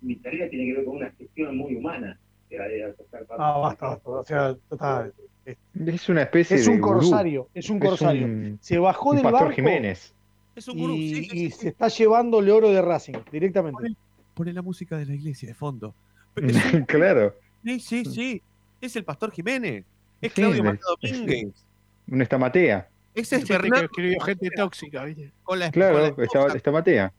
[0.00, 2.18] mi tarea tiene que ver con una gestión muy humana.
[2.50, 4.10] que de Ah, de basta, basta.
[4.10, 5.12] O sea, total.
[5.44, 6.98] Es una especie Es de un gurú.
[7.00, 8.26] corsario, es un corsario.
[8.26, 10.14] un- Se bajó un del Pastor barco Jiménez.
[10.54, 13.14] Es un y, gurú, sí, sí, y sí, se está llevando el oro de Racing
[13.30, 13.94] directamente.
[14.34, 15.94] Pone la música de la iglesia de fondo.
[16.88, 17.34] claro.
[17.64, 18.42] Sí, sí, sí.
[18.80, 19.84] Es el pastor Jiménez.
[20.20, 21.66] Es Sí, Claudio Machado Domínguez.
[22.08, 22.88] Un estamatea.
[23.14, 25.32] Ese es Gente que escribió gente tóxica, ¿viste?
[25.42, 26.46] Con la, Claro, con la esposa.
[26.46, 27.12] esta- estamatea.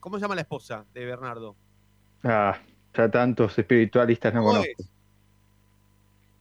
[0.00, 1.54] ¿Cómo se llama la esposa de Bernardo?
[2.24, 2.58] Ah,
[2.94, 4.72] ya tantos espiritualistas no ¿Cómo conozco.
[4.78, 4.88] es?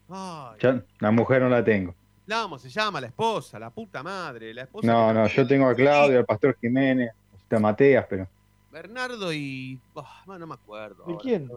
[0.09, 1.95] Ay, Ya, la mujer no la tengo.
[2.59, 4.53] Se llama la esposa, la puta madre.
[4.53, 8.27] La esposa No, no, yo tengo a Claudio, al Pastor Jiménez, estamateas, pero
[8.71, 9.79] Bernardo y.
[9.97, 11.03] ah, no, no me acuerdo.
[11.05, 11.21] ¿De ahora.
[11.21, 11.51] quién?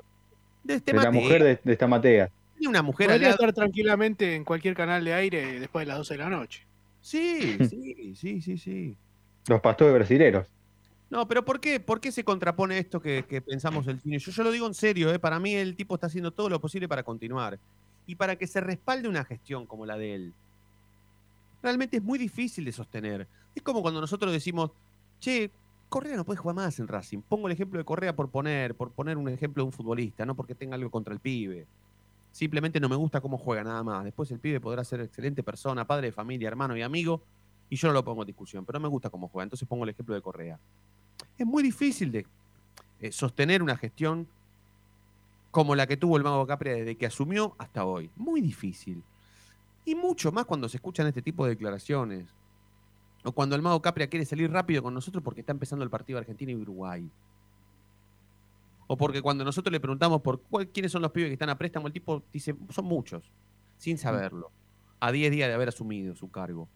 [0.65, 2.31] De este de la mujer de, de estamateas.
[2.59, 3.41] Tiene una mujer al Podría lado.
[3.41, 6.67] estar tranquilamente en cualquier canal de aire después de las 12 de la noche.
[7.01, 8.97] Sí, sí, sí, sí, sí.
[9.47, 10.47] Los pastores brasileros.
[11.11, 14.19] No, pero ¿por qué, ¿por qué se contrapone esto que, que pensamos el cine?
[14.19, 15.19] Yo, yo lo digo en serio, ¿eh?
[15.19, 17.59] para mí el tipo está haciendo todo lo posible para continuar.
[18.07, 20.33] Y para que se respalde una gestión como la de él.
[21.65, 23.27] Realmente es muy difícil de sostener.
[23.55, 24.71] Es como cuando nosotros decimos,
[25.19, 25.51] che,
[25.89, 27.23] Correa no puede jugar más en Racing.
[27.23, 30.37] Pongo el ejemplo de Correa por poner, por poner un ejemplo de un futbolista, no
[30.37, 31.67] porque tenga algo contra el pibe.
[32.33, 34.05] Simplemente no me gusta cómo juega nada más.
[34.05, 37.23] Después el pibe podrá ser excelente persona, padre de familia, hermano y amigo,
[37.71, 39.45] y yo no lo pongo en discusión, pero no me gusta cómo juega.
[39.45, 40.61] Entonces pongo el ejemplo de Correa.
[41.39, 42.27] Es muy difícil de
[43.01, 44.29] eh, sostener una gestión
[45.51, 48.11] como la que tuvo el Mago Capria desde que asumió hasta hoy.
[48.17, 49.03] Muy difícil.
[49.85, 52.35] Y mucho más cuando se escuchan este tipo de declaraciones.
[53.25, 56.19] O cuando el Mago Capria quiere salir rápido con nosotros porque está empezando el partido
[56.19, 57.11] Argentina y Uruguay.
[58.87, 61.57] O porque cuando nosotros le preguntamos por cuál- quiénes son los pibes que están a
[61.57, 63.31] préstamo, el tipo dice, son muchos,
[63.79, 64.51] sin saberlo.
[65.01, 66.69] A 10 días de haber asumido su cargo.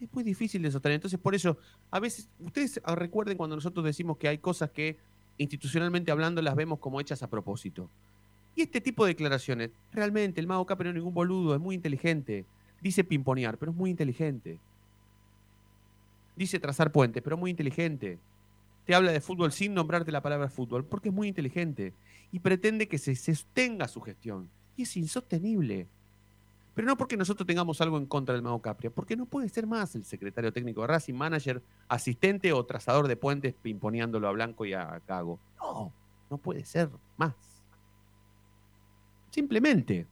[0.00, 0.96] Es muy difícil de sostener.
[0.96, 1.58] Entonces, por eso,
[1.90, 4.98] a veces, ustedes ah, recuerden cuando nosotros decimos que hay cosas que
[5.38, 7.88] institucionalmente hablando las vemos como hechas a propósito.
[8.54, 11.74] Y este tipo de declaraciones, realmente el mago Capri no es ningún boludo, es muy
[11.74, 12.44] inteligente.
[12.80, 14.58] Dice pimponear, pero es muy inteligente.
[16.36, 18.18] Dice trazar puentes, pero es muy inteligente.
[18.84, 21.94] Te habla de fútbol sin nombrarte la palabra fútbol, porque es muy inteligente.
[22.32, 24.48] Y pretende que se sostenga su gestión.
[24.76, 25.86] Y es insostenible.
[26.74, 29.66] Pero no porque nosotros tengamos algo en contra del Mago Capria, porque no puede ser
[29.66, 34.64] más el secretario técnico de Racing, manager, asistente o trazador de puentes pimponeándolo a Blanco
[34.64, 35.38] y a Cago.
[35.60, 35.92] No,
[36.30, 36.88] no puede ser
[37.18, 37.34] más.
[39.32, 40.06] Simplemente.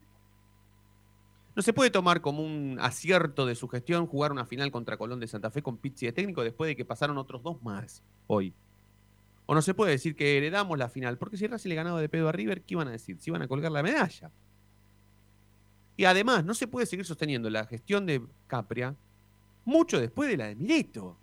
[1.54, 5.20] No se puede tomar como un acierto de su gestión jugar una final contra Colón
[5.20, 8.54] de Santa Fe con Pizzi de técnico después de que pasaron otros dos más hoy.
[9.44, 12.08] O no se puede decir que heredamos la final, porque si Racing le ganaba de
[12.08, 13.18] pedo a River, ¿qué iban a decir?
[13.20, 14.30] Si iban a colgar la medalla.
[15.98, 18.96] Y además, no se puede seguir sosteniendo la gestión de Capria
[19.66, 21.18] mucho después de la de Mileto.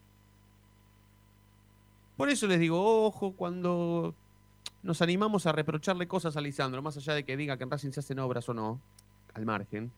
[2.16, 4.14] Por eso les digo, ojo, cuando
[4.84, 7.92] nos animamos a reprocharle cosas a Lisandro, más allá de que diga que en Racing
[7.92, 8.80] se hacen obras o no,
[9.34, 9.92] al margen.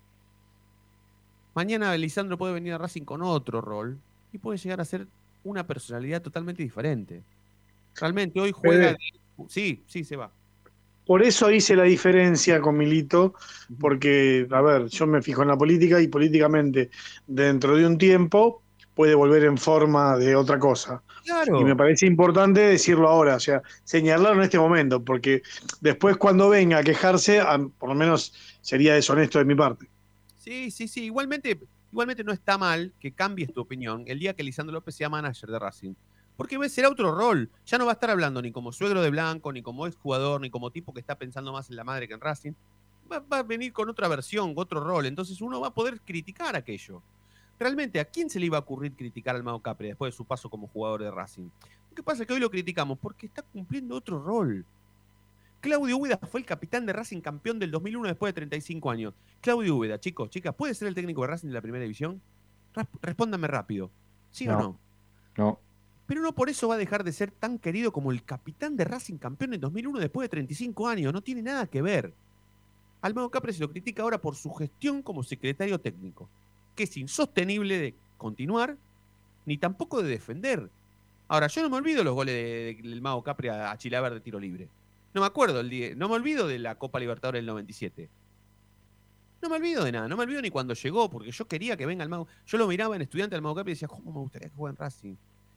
[1.56, 3.98] Mañana Lisandro puede venir a Racing con otro rol
[4.32, 5.08] y puede llegar a ser
[5.44, 7.24] una personalidad totalmente diferente.
[7.96, 8.96] Realmente hoy juega.
[9.48, 10.32] Sí, sí, se va.
[11.06, 13.34] Por eso hice la diferencia con Milito,
[13.80, 16.92] porque, a ver, yo me fijo en la política y políticamente,
[17.26, 18.62] dentro de un tiempo,
[18.94, 21.02] puede volver en forma de otra cosa.
[21.24, 21.62] Claro.
[21.62, 25.42] Y me parece importante decirlo ahora, o sea, señalarlo en este momento, porque
[25.82, 27.42] después cuando venga a quejarse,
[27.78, 29.88] por lo menos sería deshonesto de mi parte.
[30.38, 31.06] Sí, sí, sí.
[31.06, 31.60] Igualmente,
[31.92, 35.50] igualmente no está mal que cambies tu opinión el día que Lisandro López sea manager
[35.50, 35.94] de Racing.
[36.38, 37.50] Porque será otro rol.
[37.66, 40.50] Ya no va a estar hablando ni como suegro de Blanco, ni como exjugador, ni
[40.50, 42.54] como tipo que está pensando más en la madre que en Racing.
[43.12, 45.06] Va, va a venir con otra versión, otro rol.
[45.06, 47.04] Entonces uno va a poder criticar aquello.
[47.60, 50.26] Realmente, ¿a quién se le iba a ocurrir criticar al Mago Capri después de su
[50.26, 51.50] paso como jugador de Racing?
[51.90, 54.66] Lo que pasa es que hoy lo criticamos porque está cumpliendo otro rol.
[55.60, 59.14] Claudio Úbeda fue el capitán de Racing campeón del 2001 después de 35 años.
[59.42, 62.22] Claudio Úbeda, chicos, chicas, ¿puede ser el técnico de Racing de la primera división?
[63.02, 63.92] Respóndanme rápido.
[64.32, 64.80] ¿Sí o No.
[65.36, 65.60] no?
[66.08, 68.84] Pero no por eso va a dejar de ser tan querido como el capitán de
[68.86, 71.14] Racing campeón en 2001 después de 35 años.
[71.14, 72.14] No tiene nada que ver.
[73.02, 76.30] Al Mago Capri se lo critica ahora por su gestión como secretario técnico,
[76.80, 78.78] que es insostenible de continuar
[79.46, 80.70] ni tampoco de defender.
[81.28, 84.14] Ahora, yo no me olvido los goles de- de- del Mago Capri a, a Chilaver
[84.14, 84.70] de tiro libre.
[85.14, 88.10] No me acuerdo el no me olvido de la Copa Libertadores del 97.
[89.42, 91.86] No me olvido de nada, no me olvido ni cuando llegó, porque yo quería que
[91.86, 92.28] venga el Mago.
[92.46, 94.72] Yo lo miraba en estudiante al Mago Capri y decía, ¿cómo me gustaría que juegue
[94.72, 95.14] en Racing?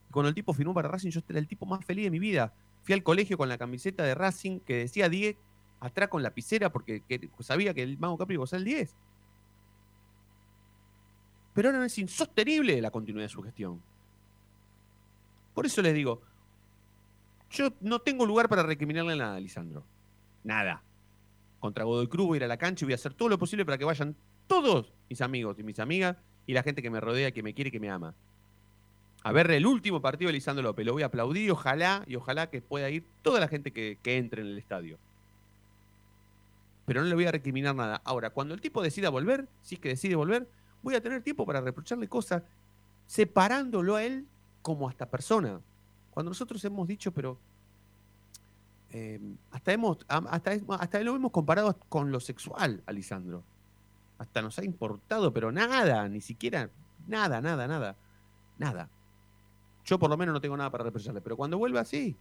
[0.08, 2.18] Y cuando el tipo firmó para Racing, yo era el tipo más feliz de mi
[2.18, 2.52] vida.
[2.82, 5.36] Fui al colegio con la camiseta de Racing que decía 10
[5.80, 8.94] atrás con lapicera porque que- sabía que el Mago Capri iba a ser el 10.
[11.54, 13.80] Pero ahora es insostenible la continuidad de su gestión.
[15.54, 16.22] Por eso les digo,
[17.50, 19.84] yo no tengo lugar para recriminarle nada a Lisandro.
[20.44, 20.82] Nada.
[21.60, 23.38] Contra Godoy Cruz voy a ir a la cancha y voy a hacer todo lo
[23.38, 27.00] posible para que vayan todos mis amigos y mis amigas y la gente que me
[27.00, 28.14] rodea, que me quiere que me ama.
[29.22, 30.84] A ver el último partido de Lisandro López.
[30.84, 34.16] Lo voy a aplaudir, ojalá, y ojalá que pueda ir toda la gente que, que
[34.16, 34.98] entre en el estadio.
[36.86, 38.00] Pero no le voy a recriminar nada.
[38.04, 40.48] Ahora, cuando el tipo decida volver, si es que decide volver,
[40.82, 42.42] voy a tener tiempo para reprocharle cosas,
[43.06, 44.26] separándolo a él
[44.62, 45.60] como hasta persona.
[46.10, 47.38] Cuando nosotros hemos dicho, pero
[48.90, 49.20] eh,
[49.50, 53.42] hasta hemos hasta, hasta lo hemos comparado con lo sexual a Lisandro.
[54.18, 56.70] Hasta nos ha importado, pero nada, ni siquiera
[57.06, 57.96] nada, nada, nada,
[58.58, 58.88] nada.
[59.84, 62.16] Yo por lo menos no tengo nada para reprocharle, pero cuando vuelva sí.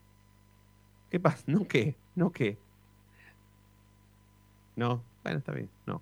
[1.09, 1.43] ¿Qué pasa?
[1.47, 1.95] ¿No qué?
[2.16, 2.57] ¿No qué?
[4.76, 6.01] No, bueno, está bien, no.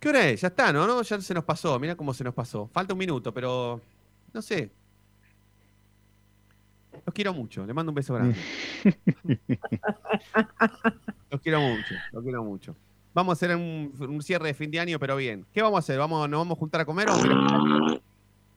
[0.00, 0.40] ¿Qué hora es?
[0.40, 0.86] Ya está, ¿no?
[0.86, 1.02] ¿no?
[1.02, 2.68] Ya se nos pasó, mira cómo se nos pasó.
[2.68, 3.80] Falta un minuto, pero
[4.32, 4.70] no sé.
[7.04, 8.36] Los quiero mucho, le mando un beso grande.
[11.30, 12.74] Los quiero mucho, los quiero mucho.
[13.12, 15.44] Vamos a hacer un, un cierre de fin de año, pero bien.
[15.52, 15.98] ¿Qué vamos a hacer?
[15.98, 18.02] ¿Vamos, ¿Nos vamos a juntar a comer o vamos a ir a jugar?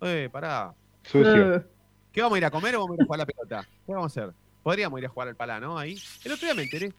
[0.01, 0.73] Eh, pará.
[1.03, 1.65] Sucio.
[2.11, 3.67] ¿Qué vamos a ir a comer o vamos a ir a jugar a la pelota?
[3.85, 4.33] ¿Qué vamos a hacer?
[4.63, 5.77] Podríamos ir a jugar al palá, ¿no?
[5.77, 5.97] Ahí.
[6.23, 6.93] El otro día me enteré.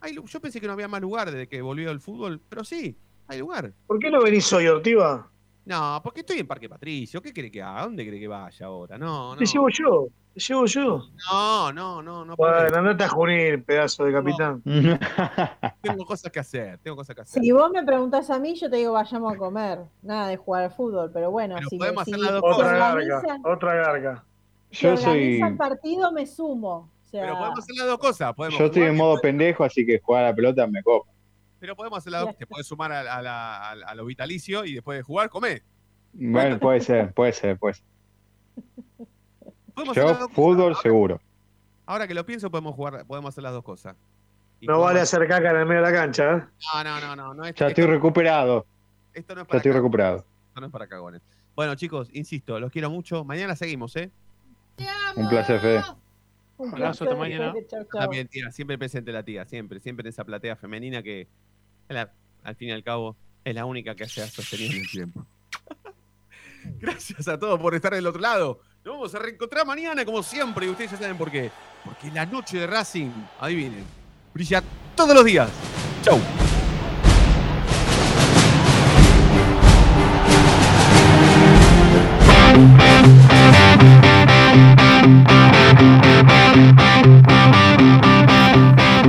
[0.00, 2.64] Hay lu- yo pensé que no había más lugar desde que volvió el fútbol, pero
[2.64, 2.96] sí,
[3.28, 3.72] hay lugar.
[3.86, 5.30] ¿Por qué no venís hoy, Ortiva?
[5.64, 7.20] No, porque estoy en Parque Patricio.
[7.20, 7.80] ¿Qué cree que haga?
[7.80, 8.96] ¿A dónde cree que vaya ahora?
[8.96, 9.36] No, no.
[9.36, 11.02] Te llevo yo, te llevo yo.
[11.28, 12.36] No, no, no, no.
[12.36, 14.62] Bueno, andate a Junín, pedazo de capitán.
[15.82, 17.42] Tengo cosas que hacer, tengo cosas que hacer.
[17.42, 19.80] Si vos me preguntás a mí, yo te digo vayamos a comer.
[20.02, 22.60] Nada de jugar al fútbol, pero bueno, Pero si, podemos si hacer las dos si
[22.62, 24.24] Otra garga, otra garga.
[24.70, 25.06] si Yo soy.
[25.08, 26.90] organizan partido, me sumo.
[27.16, 28.34] Sea, Pero podemos hacer las dos cosas.
[28.34, 31.10] Podemos Yo estoy jugar en modo pendejo, así que jugar a la pelota me copa.
[31.58, 32.36] Pero podemos hacer las dos.
[32.36, 35.62] Te puedes sumar a, a la- a- a lo vitalicio y después de jugar, comer.
[36.12, 37.84] Bueno, puede ser, puede ser, puede ser.
[39.76, 40.28] Yo, cosas.
[40.32, 41.20] fútbol, seguro.
[41.86, 43.94] Ahora que lo pienso, podemos jugar, podemos hacer las dos cosas.
[44.60, 46.42] Y No podemos- vale hacer caca en el medio de la cancha, ¿eh?
[46.74, 47.34] No, no, no, no.
[47.34, 48.66] no es- Ya esto, estoy recuperado.
[49.12, 50.16] esto no es Ya estoy cagones, recuperado.
[50.48, 51.22] esto no es para cagones.
[51.54, 53.24] Bueno, chicos, insisto, los quiero mucho.
[53.24, 54.10] Mañana seguimos, ¿eh?
[55.16, 55.82] Un placer, Fede.
[56.58, 57.52] Un Abrazo, hasta mañana.
[57.68, 58.00] Chau, chau.
[58.00, 61.28] También, tía, siempre presente la tía, siempre, siempre en esa platea femenina que,
[61.88, 64.90] la- al fin y al cabo, es la única que se ha sostenido en el
[64.90, 65.26] tiempo.
[66.80, 68.60] Gracias a todos por estar del otro lado.
[68.84, 71.50] Nos vamos a reencontrar mañana, como siempre, y ustedes ya saben por qué.
[71.84, 73.84] Porque la noche de Racing, adivinen,
[74.34, 74.62] brilla
[74.96, 75.50] todos los días.
[76.02, 76.18] Chau.